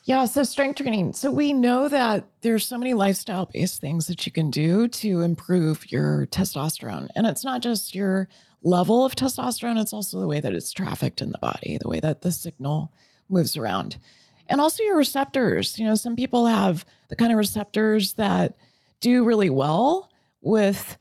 Yeah. 0.05 0.25
So, 0.25 0.43
strength 0.43 0.79
training. 0.79 1.13
So, 1.13 1.31
we 1.31 1.53
know 1.53 1.89
that 1.89 2.27
there's 2.41 2.67
so 2.67 2.77
many 2.77 2.95
lifestyle 2.95 3.47
based 3.47 3.81
things 3.81 4.07
that 4.09 4.27
you 4.27 4.33
can 4.33 4.51
do 4.51 4.89
to 4.89 5.21
improve 5.21 5.91
your 5.93 6.27
testosterone. 6.27 7.09
And 7.15 7.27
it's 7.27 7.45
not 7.45 7.63
just 7.63 7.95
your 7.95 8.29
level 8.63 9.05
of 9.05 9.15
testosterone, 9.15 9.81
it's 9.81 9.93
also 9.93 10.21
the 10.21 10.27
way 10.27 10.41
that 10.41 10.55
it's 10.55 10.73
trafficked 10.73 11.21
in 11.21 11.31
the 11.31 11.39
body, 11.39 11.79
the 11.81 11.89
way 11.89 12.01
that 12.01 12.23
the 12.23 12.33
signal 12.33 12.93
moves 13.29 13.57
around. 13.57 13.97
And 14.49 14.61
also 14.61 14.83
your 14.83 14.97
receptors. 14.97 15.79
You 15.79 15.87
know, 15.87 15.95
some 15.95 16.17
people 16.17 16.47
have 16.47 16.85
the 17.09 17.17
kind 17.17 17.33
of 17.33 17.39
receptors 17.39 18.15
that 18.15 18.57
do 19.01 19.25
really 19.25 19.51
well 19.51 20.11
with 20.41 20.99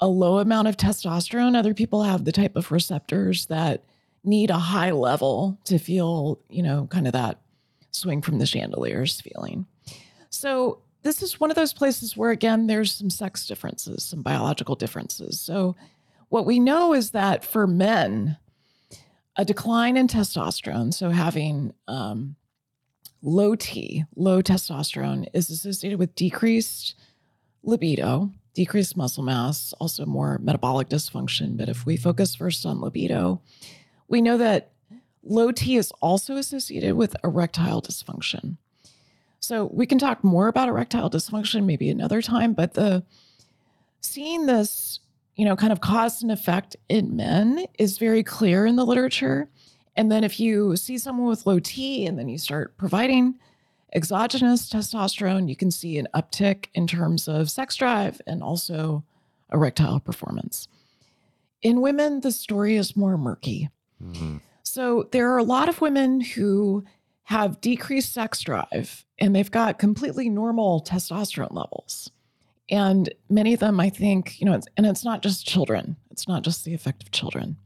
a 0.00 0.06
low 0.06 0.38
amount 0.38 0.68
of 0.68 0.76
testosterone. 0.76 1.56
Other 1.56 1.74
people 1.74 2.02
have 2.02 2.24
the 2.24 2.32
type 2.32 2.56
of 2.56 2.70
receptors 2.70 3.46
that 3.46 3.84
need 4.22 4.50
a 4.50 4.58
high 4.58 4.90
level 4.90 5.58
to 5.64 5.78
feel, 5.78 6.38
you 6.48 6.62
know, 6.62 6.86
kind 6.90 7.06
of 7.06 7.12
that 7.14 7.40
swing 7.90 8.22
from 8.22 8.38
the 8.38 8.46
chandeliers 8.46 9.20
feeling. 9.20 9.66
So, 10.30 10.80
this 11.02 11.22
is 11.22 11.38
one 11.38 11.50
of 11.50 11.56
those 11.56 11.72
places 11.72 12.16
where, 12.16 12.30
again, 12.30 12.66
there's 12.66 12.92
some 12.92 13.08
sex 13.08 13.46
differences, 13.46 14.02
some 14.02 14.22
biological 14.22 14.74
differences. 14.74 15.40
So, 15.40 15.76
what 16.28 16.46
we 16.46 16.60
know 16.60 16.92
is 16.92 17.12
that 17.12 17.44
for 17.44 17.66
men, 17.66 18.36
a 19.36 19.44
decline 19.44 19.96
in 19.96 20.08
testosterone, 20.08 20.92
so 20.92 21.10
having 21.10 21.72
um, 21.86 22.36
low 23.22 23.54
T, 23.54 24.04
low 24.16 24.42
testosterone, 24.42 25.26
is 25.32 25.48
associated 25.48 25.98
with 25.98 26.14
decreased 26.14 26.96
libido, 27.62 28.30
decreased 28.54 28.96
muscle 28.96 29.22
mass, 29.22 29.72
also 29.80 30.04
more 30.04 30.38
metabolic 30.42 30.88
dysfunction. 30.88 31.56
But 31.56 31.68
if 31.68 31.86
we 31.86 31.96
focus 31.96 32.34
first 32.34 32.66
on 32.66 32.80
libido, 32.80 33.40
we 34.08 34.20
know 34.20 34.36
that 34.38 34.72
low 35.28 35.52
T 35.52 35.76
is 35.76 35.92
also 36.00 36.36
associated 36.36 36.94
with 36.94 37.14
erectile 37.22 37.82
dysfunction. 37.82 38.56
So 39.40 39.70
we 39.72 39.86
can 39.86 39.98
talk 39.98 40.24
more 40.24 40.48
about 40.48 40.68
erectile 40.68 41.10
dysfunction 41.10 41.64
maybe 41.64 41.90
another 41.90 42.20
time, 42.20 42.54
but 42.54 42.74
the 42.74 43.04
seeing 44.00 44.46
this, 44.46 45.00
you 45.36 45.44
know, 45.44 45.56
kind 45.56 45.72
of 45.72 45.80
cause 45.80 46.22
and 46.22 46.32
effect 46.32 46.76
in 46.88 47.16
men 47.16 47.66
is 47.78 47.98
very 47.98 48.22
clear 48.22 48.66
in 48.66 48.76
the 48.76 48.84
literature. 48.86 49.48
And 49.96 50.10
then 50.10 50.24
if 50.24 50.40
you 50.40 50.76
see 50.76 50.98
someone 50.98 51.28
with 51.28 51.46
low 51.46 51.58
T 51.60 52.06
and 52.06 52.18
then 52.18 52.28
you 52.28 52.38
start 52.38 52.76
providing 52.76 53.34
exogenous 53.94 54.68
testosterone, 54.68 55.48
you 55.48 55.56
can 55.56 55.70
see 55.70 55.98
an 55.98 56.08
uptick 56.14 56.66
in 56.74 56.86
terms 56.86 57.28
of 57.28 57.50
sex 57.50 57.76
drive 57.76 58.20
and 58.26 58.42
also 58.42 59.04
erectile 59.52 60.00
performance. 60.00 60.68
In 61.62 61.80
women, 61.80 62.20
the 62.20 62.32
story 62.32 62.76
is 62.76 62.96
more 62.96 63.16
murky. 63.16 63.70
Mhm. 64.02 64.40
So 64.68 65.08
there 65.12 65.32
are 65.32 65.38
a 65.38 65.44
lot 65.44 65.68
of 65.68 65.80
women 65.80 66.20
who 66.20 66.84
have 67.24 67.60
decreased 67.60 68.12
sex 68.12 68.40
drive 68.40 69.04
and 69.18 69.34
they've 69.34 69.50
got 69.50 69.78
completely 69.78 70.28
normal 70.28 70.82
testosterone 70.82 71.54
levels. 71.54 72.10
And 72.70 73.12
many 73.30 73.54
of 73.54 73.60
them, 73.60 73.80
I 73.80 73.88
think, 73.88 74.40
you 74.40 74.44
know, 74.44 74.52
it's, 74.52 74.66
and 74.76 74.86
it's 74.86 75.04
not 75.04 75.22
just 75.22 75.46
children, 75.46 75.96
it's 76.10 76.28
not 76.28 76.42
just 76.42 76.64
the 76.64 76.74
effect 76.74 77.02
of 77.02 77.10
children. 77.10 77.56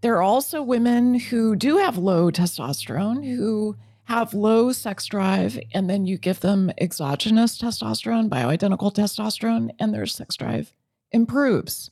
There 0.00 0.16
are 0.16 0.22
also 0.22 0.62
women 0.62 1.14
who 1.14 1.56
do 1.56 1.76
have 1.76 1.98
low 1.98 2.30
testosterone 2.30 3.24
who 3.24 3.76
have 4.04 4.34
low 4.34 4.72
sex 4.72 5.06
drive, 5.06 5.58
and 5.72 5.88
then 5.88 6.06
you 6.06 6.18
give 6.18 6.40
them 6.40 6.70
exogenous 6.78 7.58
testosterone, 7.58 8.28
bioidentical 8.28 8.94
testosterone, 8.94 9.70
and 9.78 9.94
their 9.94 10.04
sex 10.04 10.36
drive 10.36 10.72
improves. 11.10 11.90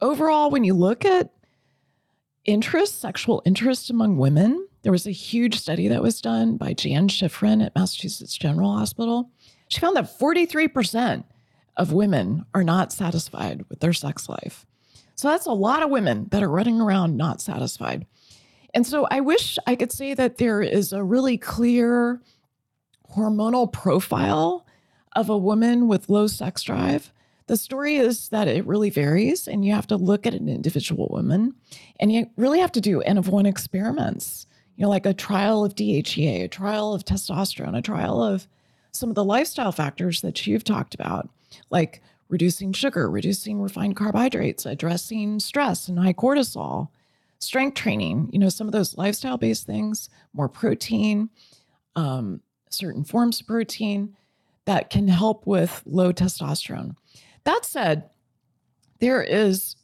Overall, 0.00 0.50
when 0.50 0.64
you 0.64 0.74
look 0.74 1.04
at 1.04 1.32
interest, 2.44 3.00
sexual 3.00 3.42
interest 3.44 3.90
among 3.90 4.16
women, 4.16 4.66
there 4.82 4.92
was 4.92 5.06
a 5.06 5.12
huge 5.12 5.58
study 5.58 5.88
that 5.88 6.02
was 6.02 6.20
done 6.20 6.56
by 6.56 6.72
Jan 6.72 7.08
Shifren 7.08 7.64
at 7.64 7.74
Massachusetts 7.74 8.36
General 8.36 8.76
Hospital. 8.76 9.30
She 9.68 9.80
found 9.80 9.96
that 9.96 10.18
43% 10.18 11.24
of 11.76 11.92
women 11.92 12.44
are 12.54 12.64
not 12.64 12.92
satisfied 12.92 13.64
with 13.68 13.80
their 13.80 13.92
sex 13.92 14.28
life. 14.28 14.66
So 15.14 15.28
that's 15.28 15.46
a 15.46 15.52
lot 15.52 15.82
of 15.82 15.90
women 15.90 16.28
that 16.30 16.42
are 16.42 16.48
running 16.48 16.80
around 16.80 17.16
not 17.16 17.40
satisfied. 17.40 18.06
And 18.74 18.86
so 18.86 19.06
I 19.10 19.20
wish 19.20 19.58
I 19.66 19.76
could 19.76 19.92
say 19.92 20.14
that 20.14 20.38
there 20.38 20.60
is 20.62 20.92
a 20.92 21.04
really 21.04 21.38
clear 21.38 22.20
hormonal 23.14 23.72
profile 23.72 24.66
of 25.14 25.28
a 25.28 25.36
woman 25.36 25.88
with 25.88 26.08
low 26.08 26.26
sex 26.26 26.62
drive. 26.62 27.12
The 27.52 27.58
story 27.58 27.96
is 27.96 28.30
that 28.30 28.48
it 28.48 28.66
really 28.66 28.88
varies, 28.88 29.46
and 29.46 29.62
you 29.62 29.74
have 29.74 29.86
to 29.88 29.96
look 29.98 30.26
at 30.26 30.32
an 30.32 30.48
individual 30.48 31.08
woman 31.10 31.54
and 32.00 32.10
you 32.10 32.30
really 32.38 32.60
have 32.60 32.72
to 32.72 32.80
do 32.80 33.02
N 33.02 33.18
of 33.18 33.28
one 33.28 33.44
experiments, 33.44 34.46
you 34.74 34.82
know, 34.82 34.88
like 34.88 35.04
a 35.04 35.12
trial 35.12 35.62
of 35.62 35.74
DHEA, 35.74 36.44
a 36.44 36.48
trial 36.48 36.94
of 36.94 37.04
testosterone, 37.04 37.76
a 37.76 37.82
trial 37.82 38.22
of 38.22 38.48
some 38.92 39.10
of 39.10 39.16
the 39.16 39.22
lifestyle 39.22 39.70
factors 39.70 40.22
that 40.22 40.46
you've 40.46 40.64
talked 40.64 40.94
about, 40.94 41.28
like 41.68 42.02
reducing 42.30 42.72
sugar, 42.72 43.10
reducing 43.10 43.60
refined 43.60 43.96
carbohydrates, 43.96 44.64
addressing 44.64 45.38
stress 45.38 45.88
and 45.88 45.98
high 45.98 46.14
cortisol, 46.14 46.88
strength 47.38 47.74
training, 47.74 48.30
you 48.32 48.38
know, 48.38 48.48
some 48.48 48.66
of 48.66 48.72
those 48.72 48.96
lifestyle 48.96 49.36
based 49.36 49.66
things, 49.66 50.08
more 50.32 50.48
protein, 50.48 51.28
um, 51.96 52.40
certain 52.70 53.04
forms 53.04 53.42
of 53.42 53.46
protein 53.46 54.16
that 54.64 54.88
can 54.88 55.06
help 55.06 55.46
with 55.46 55.82
low 55.84 56.14
testosterone. 56.14 56.96
That 57.44 57.64
said, 57.64 58.10
there 59.00 59.22
is 59.22 59.76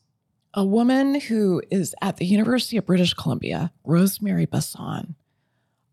a 0.55 0.65
woman 0.65 1.21
who 1.21 1.63
is 1.71 1.95
at 2.03 2.17
the 2.17 2.27
University 2.27 2.77
of 2.77 2.87
British 2.87 3.15
Columbia, 3.15 3.73
Rosemary 3.85 4.47
Basson. 4.47 5.15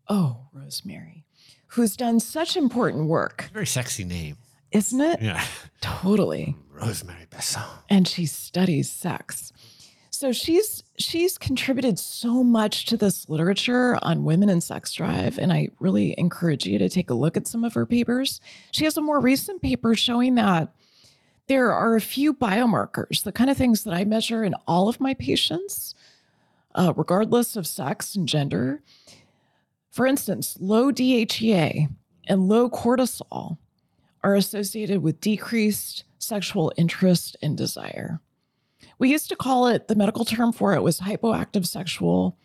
Oh, 0.08 0.46
Rosemary, 0.52 1.24
who's 1.68 1.96
done 1.96 2.20
such 2.20 2.56
important 2.56 3.08
work, 3.08 3.50
Very 3.52 3.66
sexy 3.66 4.04
name. 4.04 4.36
isn't 4.70 5.00
it? 5.00 5.20
Yeah. 5.20 5.44
Totally. 5.80 6.56
Rosemary 6.70 7.26
Basson. 7.30 7.64
And 7.90 8.06
she 8.06 8.26
studies 8.26 8.90
sex. 8.90 9.52
So 10.10 10.32
she's 10.32 10.82
she's 10.98 11.36
contributed 11.36 11.98
so 11.98 12.42
much 12.42 12.86
to 12.86 12.96
this 12.96 13.28
literature 13.28 13.98
on 14.00 14.24
women 14.24 14.48
and 14.48 14.62
sex 14.62 14.92
drive 14.94 15.38
and 15.38 15.52
I 15.52 15.68
really 15.78 16.14
encourage 16.18 16.64
you 16.64 16.78
to 16.78 16.88
take 16.88 17.10
a 17.10 17.14
look 17.14 17.36
at 17.36 17.46
some 17.46 17.64
of 17.64 17.74
her 17.74 17.84
papers. 17.84 18.40
She 18.70 18.84
has 18.84 18.96
a 18.96 19.02
more 19.02 19.20
recent 19.20 19.60
paper 19.60 19.94
showing 19.94 20.36
that 20.36 20.72
there 21.48 21.72
are 21.72 21.94
a 21.94 22.00
few 22.00 22.34
biomarkers, 22.34 23.22
the 23.22 23.32
kind 23.32 23.50
of 23.50 23.56
things 23.56 23.84
that 23.84 23.94
I 23.94 24.04
measure 24.04 24.42
in 24.42 24.54
all 24.66 24.88
of 24.88 25.00
my 25.00 25.14
patients, 25.14 25.94
uh, 26.74 26.92
regardless 26.96 27.56
of 27.56 27.66
sex 27.66 28.14
and 28.14 28.28
gender. 28.28 28.82
For 29.90 30.06
instance, 30.06 30.56
low 30.60 30.92
DHEA 30.92 31.88
and 32.26 32.48
low 32.48 32.68
cortisol 32.68 33.58
are 34.22 34.34
associated 34.34 35.02
with 35.02 35.20
decreased 35.20 36.04
sexual 36.18 36.72
interest 36.76 37.36
and 37.40 37.56
desire. 37.56 38.20
We 38.98 39.10
used 39.10 39.28
to 39.28 39.36
call 39.36 39.68
it, 39.68 39.88
the 39.88 39.94
medical 39.94 40.24
term 40.24 40.52
for 40.52 40.74
it 40.74 40.82
was 40.82 41.00
hypoactive 41.00 41.66
sexual 41.66 42.36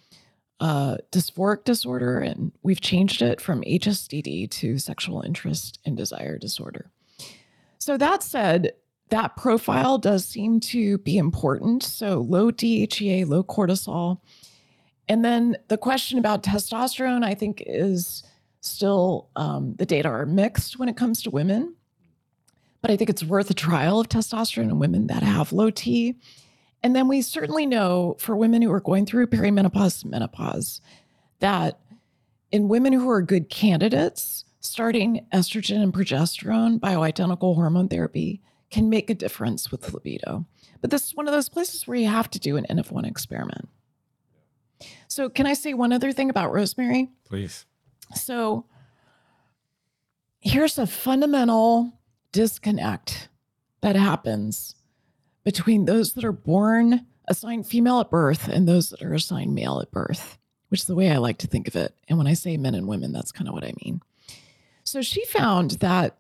uh, 0.60 0.98
dysphoric 1.12 1.64
disorder, 1.64 2.20
and 2.20 2.52
we've 2.62 2.82
changed 2.82 3.24
it 3.24 3.42
from 3.42 3.64
HSDD 3.64 4.50
to 4.52 4.78
sexual 4.78 5.22
interest 5.22 5.80
and 5.86 5.98
desire 5.98 6.38
disorder. 6.38 6.92
So, 7.80 7.98
that 7.98 8.22
said, 8.22 8.74
that 9.12 9.36
profile 9.36 9.98
does 9.98 10.26
seem 10.26 10.60
to 10.62 10.98
be 11.00 11.18
important. 11.18 11.84
So, 11.84 12.22
low 12.22 12.50
DHEA, 12.50 13.28
low 13.28 13.44
cortisol. 13.44 14.22
And 15.08 15.24
then 15.24 15.58
the 15.68 15.78
question 15.78 16.18
about 16.18 16.44
testosterone, 16.44 17.24
I 17.24 17.36
think, 17.36 17.62
is 17.66 18.24
still 18.62 19.30
um, 19.36 19.76
the 19.78 19.86
data 19.86 20.08
are 20.08 20.26
mixed 20.26 20.80
when 20.80 20.88
it 20.88 20.96
comes 20.96 21.22
to 21.24 21.30
women. 21.30 21.76
But 22.82 22.90
I 22.90 22.96
think 22.96 23.10
it's 23.10 23.24
worth 23.24 23.50
a 23.50 23.54
trial 23.54 24.00
of 24.00 24.08
testosterone 24.08 24.70
in 24.70 24.80
women 24.80 25.08
that 25.08 25.24
have 25.24 25.52
low 25.52 25.70
T. 25.70 26.18
And 26.82 26.96
then 26.96 27.08
we 27.08 27.22
certainly 27.22 27.66
know 27.66 28.16
for 28.18 28.36
women 28.36 28.62
who 28.62 28.72
are 28.72 28.80
going 28.80 29.06
through 29.06 29.28
perimenopause, 29.28 30.06
menopause, 30.06 30.82
that 31.40 31.80
in 32.52 32.70
women 32.70 32.94
who 32.94 33.10
are 33.10 33.22
good 33.22 33.50
candidates, 33.50 34.46
starting 34.62 35.26
estrogen 35.34 35.84
and 35.84 35.94
progesterone 35.94 36.80
bioidentical 36.80 37.56
hormone 37.56 37.90
therapy 37.90 38.42
can 38.72 38.90
make 38.90 39.10
a 39.10 39.16
difference 39.16 39.72
with 39.72 39.94
libido. 39.94 40.46
But 40.80 40.90
this 40.90 41.06
is 41.06 41.16
one 41.16 41.28
of 41.28 41.34
those 41.34 41.50
places 41.50 41.88
where 41.88 41.98
you 41.98 42.08
have 42.08 42.30
to 42.32 42.40
do 42.40 42.58
an 42.58 42.66
N 42.66 42.80
of 42.80 42.92
one 42.92 43.06
experiment. 43.06 43.70
So, 45.08 45.30
can 45.30 45.46
I 45.46 45.54
say 45.54 45.74
one 45.74 45.94
other 45.94 46.12
thing 46.12 46.30
about 46.30 46.52
rosemary? 46.52 47.10
Please. 47.26 47.66
So, 48.16 48.66
here's 50.40 50.80
a 50.80 50.88
fundamental 50.88 52.00
disconnect 52.32 53.30
that 53.82 53.96
happens 53.96 54.76
between 55.44 55.86
those 55.86 56.14
that 56.14 56.24
are 56.24 56.32
born 56.32 57.06
assigned 57.28 57.68
female 57.68 58.00
at 58.00 58.10
birth 58.10 58.48
and 58.48 58.68
those 58.68 58.90
that 58.90 59.02
are 59.02 59.14
assigned 59.14 59.54
male 59.54 59.80
at 59.80 59.92
birth, 59.92 60.38
which 60.70 60.82
is 60.82 60.88
the 60.88 60.96
way 60.96 61.12
I 61.12 61.18
like 61.18 61.38
to 61.40 61.48
think 61.48 61.68
of 61.68 61.76
it. 61.76 61.96
And 62.08 62.18
when 62.18 62.28
I 62.28 62.34
say 62.34 62.58
men 62.58 62.76
and 62.76 62.88
women, 62.88 63.12
that's 63.12 63.32
kind 63.32 63.48
of 63.48 63.54
what 63.54 63.64
I 63.64 63.74
mean. 63.84 64.02
So 64.84 65.02
she 65.02 65.24
found 65.26 65.72
that 65.72 66.18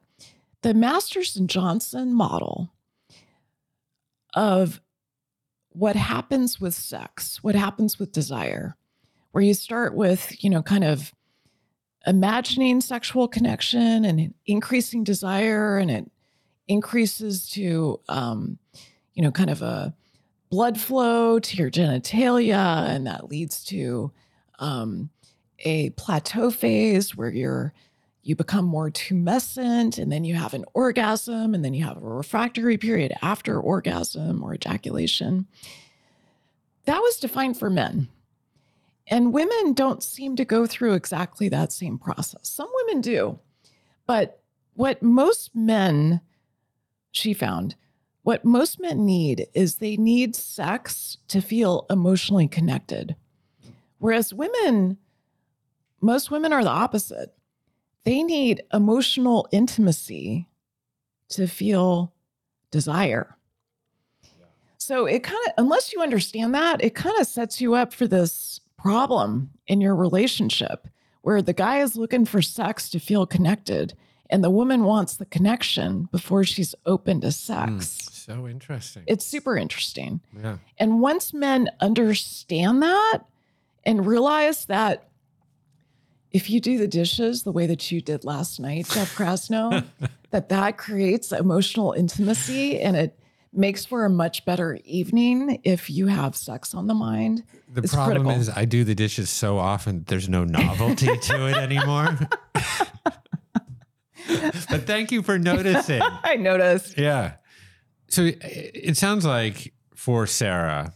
the 0.62 0.74
Masters 0.74 1.36
and 1.36 1.50
Johnson 1.50 2.14
model 2.14 2.72
of 4.34 4.82
what 5.70 5.96
happens 5.96 6.60
with 6.60 6.74
sex, 6.74 7.44
what 7.44 7.56
happens 7.56 7.98
with 7.98 8.12
desire, 8.12 8.76
where 9.32 9.44
you 9.44 9.54
start 9.54 9.96
with, 9.96 10.44
you 10.44 10.50
know, 10.50 10.62
kind 10.62 10.84
of 10.84 11.14
imagining 12.06 12.82
sexual 12.82 13.28
connection 13.28 14.06
and 14.06 14.34
increasing 14.46 15.04
desire, 15.04 15.78
and 15.78 15.90
it 15.90 16.12
increases 16.68 17.50
to, 17.50 18.00
um, 18.10 18.58
you 19.14 19.22
know, 19.22 19.32
kind 19.32 19.50
of 19.50 19.62
a 19.62 19.94
blood 20.50 20.80
flow 20.80 21.40
to 21.40 21.58
your 21.58 21.72
genitalia, 21.72 22.88
and 22.90 23.08
that 23.08 23.30
leads 23.30 23.64
to 23.64 24.12
um, 24.60 25.10
a 25.60 25.90
plateau 25.92 26.52
phase 26.52 27.16
where 27.16 27.30
you're 27.30 27.74
you 28.24 28.36
become 28.36 28.66
more 28.66 28.92
tumescent 28.92 29.98
and 29.98 30.12
then 30.12 30.24
you 30.24 30.36
have 30.36 30.54
an 30.54 30.66
orgasm 30.74 31.54
and 31.56 31.66
then 31.66 31.74
you 31.74 31.84
have 31.84 31.98
a 31.98 32.02
refractory 32.02 32.78
period 32.78 33.14
after 33.22 33.60
orgasm 33.60 34.44
or 34.44 34.54
ejaculation. 34.54 35.48
That 36.86 37.00
was 37.00 37.18
defined 37.18 37.58
for 37.58 37.70
men. 37.70 38.10
And 39.08 39.34
women 39.34 39.74
don't 39.74 40.04
seem 40.04 40.36
to 40.36 40.46
go 40.46 40.68
through 40.68 40.94
exactly 40.94 41.50
that 41.50 41.72
same 41.72 41.98
process. 41.98 42.48
Some 42.48 42.70
women 42.76 43.02
do. 43.02 43.40
But 44.06 44.40
what 44.76 45.02
most 45.02 45.56
men, 45.56 46.22
she 47.12 47.34
found, 47.34 47.76
what 48.24 48.46
most 48.46 48.80
men 48.80 49.04
need 49.04 49.48
is 49.54 49.76
they 49.76 49.98
need 49.98 50.36
sex 50.36 51.18
to 51.28 51.42
feel 51.42 51.88
emotionally 51.90 52.48
connected. 52.48 53.16
Whereas 53.98 54.34
women, 54.34 54.98
most 56.00 56.30
women 56.30 56.54
are 56.54 56.64
the 56.64 56.70
opposite 56.70 57.34
they 58.04 58.24
need 58.24 58.64
emotional 58.74 59.48
intimacy 59.52 60.48
to 61.30 61.48
feel 61.48 62.14
desire. 62.72 63.36
So 64.78 65.06
it 65.06 65.24
kind 65.24 65.40
of, 65.48 65.54
unless 65.58 65.94
you 65.94 66.02
understand 66.02 66.56
that, 66.56 66.84
it 66.84 66.96
kind 66.96 67.18
of 67.20 67.28
sets 67.28 67.62
you 67.62 67.76
up 67.76 67.94
for 67.94 68.08
this 68.08 68.60
problem 68.78 69.52
in 69.68 69.80
your 69.80 69.96
relationship 69.96 70.88
where 71.22 71.42
the 71.42 71.54
guy 71.54 71.82
is 71.82 71.96
looking 71.96 72.26
for 72.26 72.42
sex 72.42 72.90
to 72.90 73.00
feel 73.00 73.28
connected 73.28 73.94
and 74.32 74.44
the 74.44 74.50
woman 74.50 74.86
wants 74.86 75.18
the 75.18 75.26
connection 75.26 76.08
before 76.12 76.44
she's 76.44 76.74
open 76.86 77.22
to 77.22 77.32
sex. 77.32 77.70
Mm, 77.70 78.12
so 78.12 78.48
interesting. 78.48 79.04
It's 79.06 79.26
super 79.26 79.58
interesting. 79.58 80.22
Yeah. 80.42 80.58
And 80.80 81.02
once 81.02 81.34
men 81.34 81.70
understand 81.80 82.82
that 82.82 83.20
and 83.84 84.08
realize 84.08 84.66
that 84.66 85.11
if 86.32 86.50
you 86.50 86.60
do 86.62 86.78
the 86.78 86.88
dishes 86.88 87.44
the 87.44 87.52
way 87.52 87.68
that 87.68 87.92
you 87.92 88.02
did 88.02 88.24
last 88.24 88.60
night, 88.60 88.88
Jeff 88.90 89.16
Krasno, 89.18 89.86
that 90.32 90.50
that 90.50 90.78
creates 90.78 91.32
emotional 91.32 91.94
intimacy 91.94 92.80
and 92.80 92.96
it 92.96 93.18
makes 93.54 93.84
for 93.84 94.06
a 94.06 94.10
much 94.10 94.46
better 94.46 94.80
evening 94.86 95.60
if 95.66 95.90
you 95.90 96.08
have 96.08 96.36
sex 96.38 96.74
on 96.74 96.88
the 96.88 96.94
mind. 96.94 97.44
The 97.74 97.82
it's 97.82 97.94
problem 97.94 98.24
critical. 98.24 98.42
is 98.42 98.50
I 98.50 98.64
do 98.66 98.84
the 98.86 98.96
dishes 98.96 99.30
so 99.30 99.58
often 99.58 100.06
there's 100.08 100.30
no 100.30 100.46
novelty 100.46 101.18
to 101.18 101.48
it 101.48 101.56
anymore. 101.58 102.18
but 104.70 104.86
thank 104.86 105.12
you 105.12 105.22
for 105.22 105.38
noticing. 105.38 106.02
I 106.24 106.36
noticed. 106.38 106.98
Yeah. 106.98 107.34
So 108.08 108.30
it 108.42 108.98
sounds 108.98 109.26
like 109.26 109.74
for 109.96 110.28
Sarah, 110.28 110.94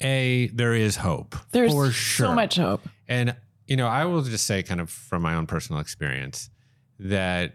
a 0.00 0.48
there 0.48 0.74
is 0.74 0.96
hope. 0.96 1.36
There's 1.52 1.72
for 1.72 1.90
sure. 1.92 2.26
so 2.26 2.34
much 2.34 2.56
hope. 2.56 2.86
And 3.08 3.36
you 3.66 3.76
know, 3.76 3.86
I 3.86 4.04
will 4.04 4.22
just 4.22 4.46
say, 4.46 4.62
kind 4.62 4.80
of 4.80 4.90
from 4.90 5.22
my 5.22 5.34
own 5.34 5.46
personal 5.46 5.80
experience, 5.80 6.50
that 6.98 7.54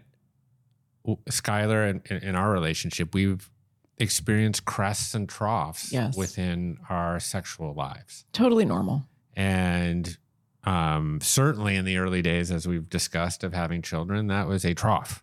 Skylar 1.06 1.90
and 1.90 2.22
in 2.22 2.34
our 2.34 2.50
relationship, 2.50 3.14
we've 3.14 3.50
experienced 3.98 4.64
crests 4.64 5.14
and 5.14 5.28
troughs 5.28 5.92
yes. 5.92 6.16
within 6.16 6.78
our 6.88 7.20
sexual 7.20 7.74
lives. 7.74 8.24
Totally 8.32 8.64
normal. 8.64 9.06
And 9.36 10.16
um, 10.64 11.20
certainly 11.22 11.76
in 11.76 11.84
the 11.84 11.98
early 11.98 12.22
days, 12.22 12.50
as 12.50 12.66
we've 12.66 12.88
discussed, 12.88 13.44
of 13.44 13.54
having 13.54 13.82
children, 13.82 14.26
that 14.28 14.46
was 14.46 14.64
a 14.64 14.74
trough. 14.74 15.22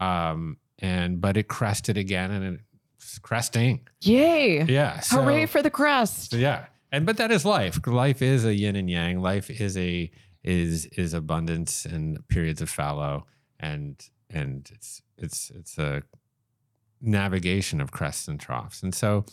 Um, 0.00 0.58
and 0.78 1.20
but 1.20 1.36
it 1.36 1.48
crested 1.48 1.96
again, 1.96 2.30
and 2.30 2.60
it's 2.96 3.18
cresting. 3.18 3.88
Yay! 4.02 4.62
Yeah. 4.64 5.00
So, 5.00 5.22
Hooray 5.22 5.46
for 5.46 5.62
the 5.62 5.70
crest! 5.70 6.34
Yeah. 6.34 6.66
And 6.92 7.06
but 7.06 7.16
that 7.16 7.32
is 7.32 7.44
life. 7.44 7.80
Life 7.86 8.22
is 8.22 8.44
a 8.44 8.54
yin 8.54 8.76
and 8.76 8.90
yang. 8.90 9.20
Life 9.20 9.50
is 9.50 9.76
a 9.76 10.10
is 10.46 10.86
is 10.86 11.12
abundance 11.12 11.84
and 11.84 12.26
periods 12.28 12.62
of 12.62 12.70
fallow 12.70 13.26
and 13.60 14.08
and 14.30 14.70
it's 14.72 15.02
it's 15.18 15.50
it's 15.50 15.78
a 15.78 16.02
navigation 17.00 17.80
of 17.80 17.90
crests 17.90 18.28
and 18.28 18.40
troughs. 18.40 18.82
And 18.82 18.94
so 18.94 19.24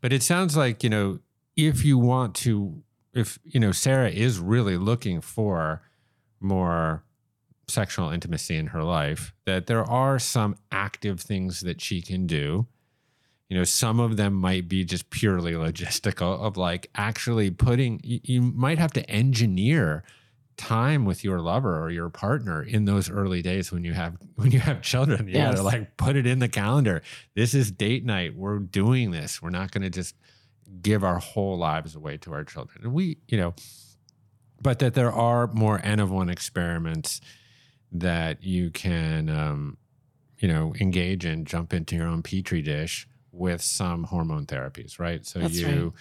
but 0.00 0.12
it 0.12 0.22
sounds 0.22 0.56
like 0.56 0.82
you 0.82 0.90
know 0.90 1.20
if 1.56 1.84
you 1.84 1.98
want 1.98 2.34
to 2.34 2.82
if 3.12 3.38
you 3.44 3.60
know 3.60 3.70
sarah 3.70 4.10
is 4.10 4.40
really 4.40 4.76
looking 4.76 5.20
for 5.20 5.82
more 6.40 7.04
sexual 7.68 8.10
intimacy 8.10 8.56
in 8.56 8.68
her 8.68 8.82
life 8.82 9.32
that 9.46 9.66
there 9.66 9.84
are 9.84 10.18
some 10.18 10.56
active 10.70 11.20
things 11.20 11.60
that 11.60 11.80
she 11.80 12.02
can 12.02 12.26
do. 12.26 12.66
You 13.48 13.58
know 13.58 13.64
some 13.64 14.00
of 14.00 14.16
them 14.16 14.34
might 14.34 14.68
be 14.68 14.84
just 14.84 15.10
purely 15.10 15.52
logistical 15.52 16.40
of 16.40 16.56
like 16.56 16.90
actually 16.94 17.50
putting 17.50 18.00
you, 18.02 18.20
you 18.24 18.42
might 18.42 18.78
have 18.78 18.92
to 18.94 19.08
engineer 19.10 20.02
time 20.56 21.04
with 21.04 21.24
your 21.24 21.40
lover 21.40 21.82
or 21.82 21.90
your 21.90 22.08
partner 22.08 22.62
in 22.62 22.84
those 22.84 23.10
early 23.10 23.42
days 23.42 23.72
when 23.72 23.84
you 23.84 23.92
have 23.92 24.16
when 24.36 24.50
you 24.50 24.60
have 24.60 24.82
children. 24.82 25.28
Yeah 25.28 25.50
yes. 25.50 25.60
like 25.60 25.96
put 25.96 26.16
it 26.16 26.26
in 26.26 26.38
the 26.38 26.48
calendar. 26.48 27.02
This 27.34 27.54
is 27.54 27.70
date 27.70 28.04
night. 28.04 28.36
We're 28.36 28.58
doing 28.58 29.10
this. 29.10 29.42
We're 29.42 29.50
not 29.50 29.70
going 29.70 29.82
to 29.82 29.90
just 29.90 30.14
give 30.80 31.04
our 31.04 31.18
whole 31.18 31.58
lives 31.58 31.94
away 31.94 32.16
to 32.18 32.32
our 32.32 32.44
children. 32.44 32.84
And 32.84 32.92
we 32.92 33.18
you 33.28 33.38
know 33.38 33.54
but 34.60 34.78
that 34.78 34.94
there 34.94 35.12
are 35.12 35.46
more 35.48 35.80
n 35.84 36.00
of 36.00 36.10
one 36.10 36.28
experiments 36.28 37.20
that 37.92 38.42
you 38.42 38.70
can 38.70 39.28
um, 39.28 39.76
you 40.38 40.48
know 40.48 40.74
engage 40.80 41.24
in 41.24 41.44
jump 41.44 41.72
into 41.72 41.96
your 41.96 42.06
own 42.06 42.22
petri 42.22 42.62
dish 42.62 43.06
with 43.32 43.60
some 43.60 44.04
hormone 44.04 44.46
therapies 44.46 44.98
right? 44.98 45.26
So 45.26 45.40
That's 45.40 45.54
you 45.54 45.66
right. 45.66 45.92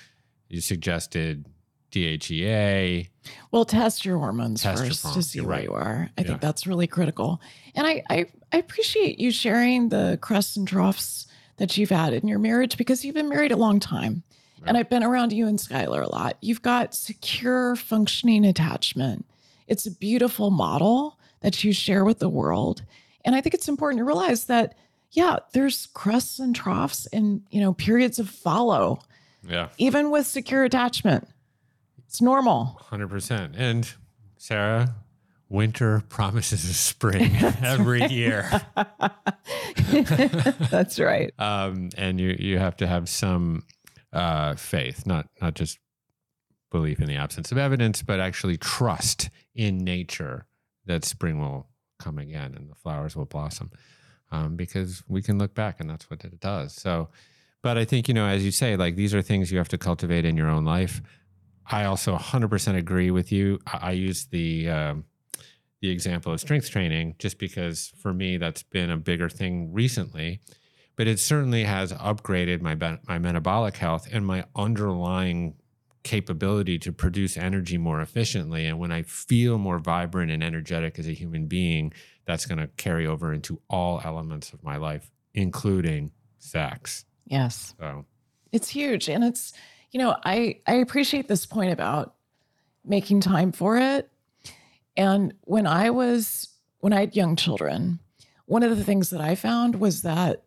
you 0.49 0.61
suggested 0.61 1.45
DHEA. 1.93 3.07
Well, 3.51 3.65
test 3.65 4.03
your 4.05 4.17
hormones 4.17 4.63
Test 4.63 4.83
your 4.83 4.89
first 4.93 5.13
to 5.13 5.21
see 5.23 5.39
You're 5.39 5.47
where 5.47 5.57
right. 5.57 5.63
you 5.65 5.73
are. 5.73 6.09
I 6.17 6.21
Yeah. 6.21 6.27
think 6.27 6.41
that's 6.41 6.67
really 6.67 6.87
critical. 6.87 7.39
And 7.75 7.85
I, 7.87 8.03
I, 8.09 8.25
I 8.51 8.57
appreciate 8.57 9.19
you 9.19 9.31
sharing 9.31 9.89
the 9.89 10.17
crests 10.21 10.57
and 10.57 10.67
troughs 10.67 11.27
that 11.57 11.77
you've 11.77 11.89
had 11.91 12.13
in 12.13 12.27
your 12.27 12.39
marriage 12.39 12.77
because 12.77 13.05
you've 13.05 13.15
been 13.15 13.29
married 13.29 13.51
a 13.51 13.55
long 13.57 13.79
time. 13.79 14.23
And 14.65 14.77
I've 14.77 14.89
been 14.89 15.03
around 15.03 15.33
you 15.33 15.45
and 15.47 15.59
Skylar 15.59 16.03
a 16.05 16.09
lot. 16.09 16.37
You've 16.39 16.61
got 16.61 16.95
secure, 16.95 17.75
functioning 17.75 18.45
attachment. 18.45 19.25
It's 19.67 19.85
a 19.85 19.91
beautiful 19.91 20.51
model 20.51 21.19
that 21.41 21.65
you 21.65 21.73
share 21.73 22.05
with 22.05 22.19
the 22.19 22.29
world. 22.29 22.81
And 23.25 23.35
I 23.35 23.41
think 23.41 23.53
it's 23.55 23.67
important 23.67 23.99
to 23.99 24.05
realize 24.05 24.45
that, 24.45 24.75
yeah, 25.11 25.39
there's 25.51 25.87
crests 25.93 26.39
and 26.39 26.55
troughs 26.55 27.07
and, 27.07 27.41
you 27.51 27.59
know, 27.59 27.73
periods 27.73 28.19
of 28.19 28.29
follow, 28.29 28.99
Yeah. 29.45 29.67
even 29.77 30.09
with 30.11 30.27
secure 30.27 30.63
attachment. 30.63 31.27
It's 32.13 32.21
normal. 32.21 32.79
100%. 32.91 33.55
And 33.57 33.91
Sara, 34.37 34.93
winter 35.49 36.03
promises 36.09 36.63
a 36.63 36.73
spring 36.75 37.35
every 37.63 38.05
year. 38.05 38.61
That's 40.69 40.99
right. 40.99 41.33
Um, 41.39 41.89
and 41.97 42.19
you, 42.19 42.35
you 42.37 42.59
have 42.59 42.77
to 42.77 42.85
have 42.85 43.09
some 43.09 43.63
uh, 44.11 44.53
faith, 44.53 45.07
not, 45.07 45.27
not 45.41 45.55
just 45.55 45.79
belief 46.71 46.99
in 46.99 47.07
the 47.07 47.15
absence 47.15 47.51
of 47.51 47.57
evidence, 47.57 48.03
but 48.03 48.19
actually 48.19 48.57
trust 48.57 49.31
in 49.55 49.79
nature 49.79 50.45
that 50.85 51.05
spring 51.05 51.39
will 51.39 51.65
come 51.97 52.19
again 52.19 52.53
and 52.55 52.69
the 52.69 52.75
flowers 52.75 53.15
will 53.15 53.25
blossom. 53.25 53.71
Um, 54.31 54.55
because 54.55 55.01
we 55.07 55.23
can 55.23 55.39
look 55.39 55.55
back 55.55 55.79
and 55.79 55.89
that's 55.89 56.11
what 56.11 56.23
it 56.23 56.39
does. 56.39 56.75
So, 56.75 57.09
but 57.63 57.79
I 57.79 57.85
think, 57.85 58.07
you 58.07 58.13
know, 58.13 58.27
as 58.27 58.45
you 58.45 58.51
say, 58.51 58.75
like 58.75 58.95
these 58.95 59.15
are 59.15 59.21
things 59.23 59.51
you 59.51 59.57
have 59.57 59.69
to 59.69 59.79
cultivate 59.79 60.25
in 60.25 60.37
your 60.37 60.49
own 60.49 60.63
life. 60.63 61.01
I 61.69 61.85
also 61.85 62.15
100% 62.17 62.77
agree 62.77 63.11
with 63.11 63.31
you. 63.31 63.59
I, 63.65 63.77
I 63.81 63.91
use 63.91 64.25
the 64.25 64.69
um, 64.69 65.05
the 65.81 65.89
example 65.89 66.31
of 66.31 66.39
strength 66.39 66.69
training 66.69 67.15
just 67.19 67.37
because 67.37 67.91
for 67.97 68.13
me 68.13 68.37
that's 68.37 68.63
been 68.63 68.89
a 68.89 68.97
bigger 68.97 69.27
thing 69.27 69.73
recently, 69.73 70.39
but 70.95 71.07
it 71.07 71.19
certainly 71.19 71.65
has 71.65 71.91
upgraded 71.93 72.61
my 72.61 72.75
my 73.07 73.19
metabolic 73.19 73.77
health 73.77 74.07
and 74.11 74.25
my 74.25 74.45
underlying 74.55 75.55
capability 76.03 76.77
to 76.77 76.91
produce 76.91 77.37
energy 77.37 77.77
more 77.77 78.01
efficiently. 78.01 78.65
And 78.65 78.77
when 78.77 78.91
I 78.91 79.03
feel 79.03 79.57
more 79.57 79.79
vibrant 79.79 80.31
and 80.31 80.43
energetic 80.43 80.99
as 80.99 81.07
a 81.07 81.13
human 81.13 81.47
being, 81.47 81.93
that's 82.25 82.45
going 82.45 82.59
to 82.59 82.67
carry 82.77 83.07
over 83.07 83.33
into 83.33 83.59
all 83.69 84.01
elements 84.03 84.53
of 84.53 84.63
my 84.63 84.77
life, 84.77 85.11
including 85.33 86.11
sex. 86.39 87.05
Yes. 87.25 87.73
So 87.79 88.05
It's 88.51 88.69
huge. 88.69 89.09
And 89.09 89.23
it's, 89.23 89.53
you 89.93 89.99
know, 89.99 90.17
I 90.25 90.57
I 90.67 90.73
appreciate 90.75 91.27
this 91.29 91.45
point 91.45 91.71
about 91.71 92.15
making 92.83 93.21
time 93.21 93.53
for 93.53 93.77
it. 93.77 94.09
And 94.97 95.33
when 95.41 95.65
I 95.65 95.91
was 95.91 96.49
when 96.79 96.91
I 96.91 97.01
had 97.01 97.15
young 97.15 97.35
children, 97.37 97.99
one 98.45 98.63
of 98.63 98.75
the 98.75 98.83
things 98.83 99.11
that 99.11 99.21
I 99.21 99.35
found 99.35 99.79
was 99.79 100.01
that 100.01 100.43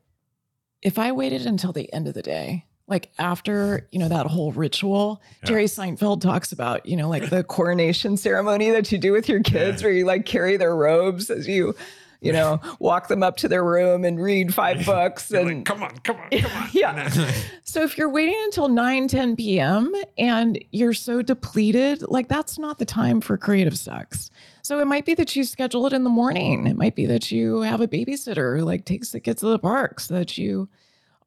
if 0.82 0.98
I 0.98 1.12
waited 1.12 1.46
until 1.46 1.72
the 1.72 1.90
end 1.92 2.06
of 2.08 2.14
the 2.14 2.22
day, 2.22 2.66
like 2.86 3.10
after, 3.18 3.88
you 3.90 3.98
know, 3.98 4.08
that 4.08 4.26
whole 4.26 4.52
ritual, 4.52 5.22
Yeah. 5.42 5.48
Jerry 5.48 5.64
Seinfeld 5.64 6.20
talks 6.20 6.52
about, 6.52 6.86
you 6.86 6.96
know, 6.96 7.08
like 7.08 7.30
the 7.30 7.42
coronation 7.42 8.16
ceremony 8.16 8.70
that 8.70 8.92
you 8.92 8.98
do 8.98 9.12
with 9.12 9.28
your 9.28 9.42
kids 9.42 9.82
where 9.82 9.92
you 9.92 10.04
like 10.04 10.26
carry 10.26 10.56
their 10.56 10.76
robes 10.76 11.30
as 11.30 11.48
you, 11.48 11.74
you 12.20 12.32
know, 12.32 12.60
walk 12.78 13.08
them 13.08 13.22
up 13.22 13.36
to 13.38 13.48
their 13.48 13.64
room 13.64 14.04
and 14.04 14.20
read 14.22 14.54
five 14.54 14.84
books 14.86 15.30
and 15.30 15.46
like, 15.46 15.64
come 15.64 15.82
on, 15.82 15.96
come 15.98 16.16
on, 16.16 16.30
come 16.30 16.50
on. 16.52 16.68
Yeah. 16.72 17.08
so 17.62 17.82
if 17.82 17.96
you're 17.96 18.10
waiting 18.10 18.38
until 18.44 18.68
9, 18.68 19.08
10 19.08 19.36
p.m. 19.36 19.92
and 20.18 20.62
you're 20.72 20.94
so 20.94 21.22
depleted, 21.22 22.02
like 22.08 22.28
that's 22.28 22.58
not 22.58 22.78
the 22.78 22.84
time 22.84 23.20
for 23.20 23.36
creative 23.36 23.78
sex. 23.78 24.30
So 24.62 24.80
it 24.80 24.86
might 24.86 25.04
be 25.04 25.14
that 25.14 25.36
you 25.36 25.44
schedule 25.44 25.86
it 25.86 25.92
in 25.92 26.04
the 26.04 26.10
morning. 26.10 26.66
It 26.66 26.76
might 26.76 26.96
be 26.96 27.06
that 27.06 27.30
you 27.30 27.60
have 27.60 27.80
a 27.80 27.88
babysitter 27.88 28.58
who 28.58 28.64
like 28.64 28.84
takes 28.84 29.10
the 29.10 29.20
kids 29.20 29.40
to 29.40 29.46
the 29.46 29.58
park 29.58 30.00
so 30.00 30.14
that 30.14 30.36
you 30.36 30.68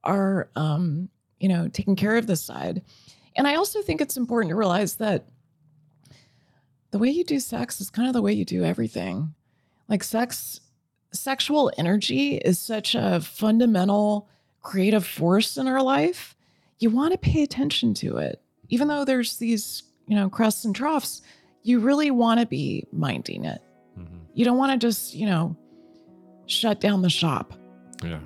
are 0.04 0.49
um, 0.56 1.10
you 1.39 1.47
know, 1.47 1.67
taking 1.69 1.95
care 1.95 2.17
of 2.17 2.28
this 2.28 2.41
side. 2.41 2.82
And 3.36 3.47
I 3.47 3.56
also 3.56 3.82
think 3.82 4.02
it's 4.02 4.17
important 4.17 4.49
to 4.49 4.56
realize 4.56 4.95
that 4.95 5.25
the 6.91 6.99
way 6.99 7.10
you 7.10 7.23
do 7.23 7.39
sex 7.39 7.80
is 7.80 7.89
kind 7.89 8.08
of 8.08 8.13
the 8.13 8.21
way 8.21 8.34
you 8.34 8.45
do 8.45 8.63
everything. 8.63 9.34
Like 9.88 10.04
sex 10.04 10.60
sexual 11.12 11.72
energy 11.78 12.36
is 12.38 12.60
such 12.60 12.95
a 12.95 13.19
fundamental 13.22 14.28
creative 14.62 15.06
force 15.06 15.58
in 15.58 15.67
our 15.67 15.82
life, 15.82 16.36
you 16.80 16.89
want 16.89 17.12
to 17.13 17.17
pay 17.17 17.43
attention 17.43 17.93
to 17.95 18.17
it. 18.17 18.41
Even 18.69 18.88
though 18.88 19.06
there's 19.06 19.38
these, 19.38 19.84
you 20.08 20.15
know, 20.15 20.30
crests 20.30 20.65
and 20.65 20.76
troughs, 20.76 21.22
you 21.63 21.80
really 21.80 22.12
want 22.12 22.39
to 22.39 22.45
be 22.45 22.86
minding 22.91 23.45
it. 23.45 23.62
Mhm. 23.98 24.19
You 24.34 24.45
don't 24.45 24.58
want 24.58 24.72
to 24.80 24.88
just, 24.88 25.13
you 25.15 25.26
know, 25.26 25.56
shut 26.45 26.80
down 26.80 27.02
the 27.02 27.10
shop. 27.10 27.54
Yeah. 28.04 28.19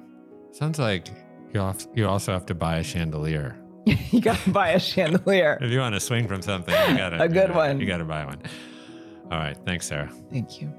Sounds 0.51 0.79
like 0.79 1.07
you 1.53 1.59
have, 1.59 1.87
you 1.95 2.07
also 2.07 2.31
have 2.31 2.45
to 2.47 2.55
buy 2.55 2.77
a 2.77 2.83
chandelier. 2.83 3.57
you 3.85 4.21
got 4.21 4.37
to 4.39 4.49
buy 4.51 4.69
a 4.69 4.79
chandelier. 4.79 5.57
If 5.61 5.71
you 5.71 5.79
want 5.79 5.95
to 5.95 5.99
swing 5.99 6.27
from 6.27 6.41
something, 6.41 6.73
you 6.89 6.97
got 6.97 7.09
to 7.09 7.21
A 7.23 7.29
good 7.29 7.53
one. 7.55 7.79
You 7.79 7.87
got 7.87 7.97
to 7.97 8.05
buy 8.05 8.25
one. 8.25 8.41
All 9.31 9.39
right. 9.39 9.57
Thanks, 9.65 9.87
Sara. 9.87 10.09
Thank 10.29 10.61
you. 10.61 10.71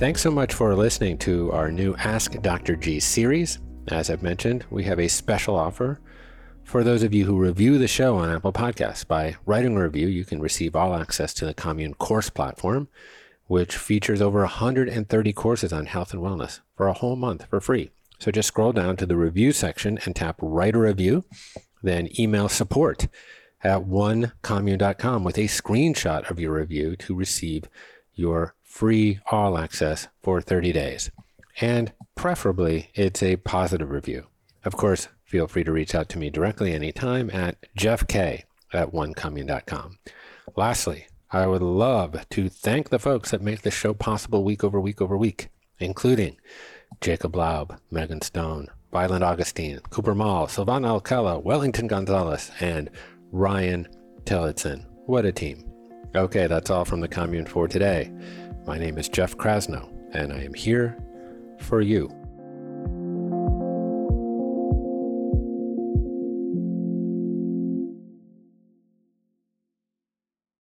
Thanks 0.00 0.22
so 0.22 0.30
much 0.30 0.54
for 0.54 0.74
listening 0.74 1.18
to 1.18 1.52
our 1.52 1.70
new 1.70 1.94
Ask 1.96 2.40
Dr. 2.40 2.74
G 2.74 3.00
series. 3.00 3.58
As 3.88 4.08
I've 4.08 4.22
mentioned, 4.22 4.64
we 4.70 4.84
have 4.84 4.98
a 4.98 5.08
special 5.08 5.54
offer 5.54 6.00
for 6.64 6.82
those 6.82 7.02
of 7.02 7.12
you 7.12 7.26
who 7.26 7.36
review 7.38 7.76
the 7.76 7.86
show 7.86 8.16
on 8.16 8.30
Apple 8.30 8.50
Podcasts. 8.50 9.06
By 9.06 9.36
writing 9.44 9.76
a 9.76 9.82
review, 9.82 10.08
you 10.08 10.24
can 10.24 10.40
receive 10.40 10.74
all 10.74 10.94
access 10.94 11.34
to 11.34 11.44
the 11.44 11.52
Commune 11.52 11.92
course 11.92 12.30
platform, 12.30 12.88
which 13.46 13.76
features 13.76 14.22
over 14.22 14.38
130 14.38 15.32
courses 15.34 15.70
on 15.70 15.84
health 15.84 16.14
and 16.14 16.22
wellness 16.22 16.60
for 16.74 16.88
a 16.88 16.94
whole 16.94 17.14
month 17.14 17.44
for 17.50 17.60
free. 17.60 17.90
So 18.18 18.30
just 18.30 18.48
scroll 18.48 18.72
down 18.72 18.96
to 18.96 19.06
the 19.06 19.18
review 19.18 19.52
section 19.52 19.98
and 20.06 20.16
tap 20.16 20.38
write 20.40 20.76
a 20.76 20.78
review, 20.78 21.26
then 21.82 22.08
email 22.18 22.48
support 22.48 23.06
at 23.62 23.82
onecommune.com 23.82 25.24
with 25.24 25.36
a 25.36 25.42
screenshot 25.42 26.30
of 26.30 26.40
your 26.40 26.54
review 26.54 26.96
to 26.96 27.14
receive 27.14 27.68
your 28.14 28.54
free 28.70 29.18
all 29.30 29.58
access 29.58 30.06
for 30.22 30.40
30 30.40 30.72
days. 30.72 31.10
And 31.60 31.92
preferably, 32.14 32.90
it's 32.94 33.22
a 33.22 33.36
positive 33.36 33.90
review. 33.90 34.26
Of 34.64 34.76
course, 34.76 35.08
feel 35.24 35.48
free 35.48 35.64
to 35.64 35.72
reach 35.72 35.94
out 35.94 36.08
to 36.10 36.18
me 36.18 36.30
directly 36.30 36.72
anytime 36.72 37.30
at 37.30 37.56
jeffk 37.76 38.44
at 38.72 38.92
onecommune.com. 38.92 39.98
Lastly, 40.56 41.06
I 41.32 41.46
would 41.46 41.62
love 41.62 42.28
to 42.30 42.48
thank 42.48 42.88
the 42.88 42.98
folks 42.98 43.32
that 43.32 43.42
make 43.42 43.62
this 43.62 43.74
show 43.74 43.92
possible 43.92 44.44
week 44.44 44.62
over 44.62 44.80
week 44.80 45.02
over 45.02 45.16
week, 45.16 45.48
including 45.78 46.36
Jacob 47.00 47.32
Laub, 47.32 47.78
Megan 47.90 48.22
Stone, 48.22 48.68
Violet 48.92 49.22
Augustine, 49.22 49.80
Cooper 49.90 50.14
Mall, 50.14 50.46
Silvana 50.46 50.86
Alcala, 50.86 51.38
Wellington 51.38 51.86
Gonzalez, 51.86 52.50
and 52.60 52.88
Ryan 53.32 53.88
Tillotson. 54.24 54.86
What 55.06 55.24
a 55.24 55.32
team. 55.32 55.64
Okay, 56.14 56.46
that's 56.46 56.70
all 56.70 56.84
from 56.84 57.00
the 57.00 57.08
commune 57.08 57.46
for 57.46 57.68
today. 57.68 58.12
My 58.70 58.78
name 58.78 58.98
is 58.98 59.08
Jeff 59.08 59.36
Krasno, 59.36 59.88
and 60.12 60.32
I 60.32 60.44
am 60.44 60.54
here 60.54 60.96
for 61.58 61.80
you. 61.80 62.08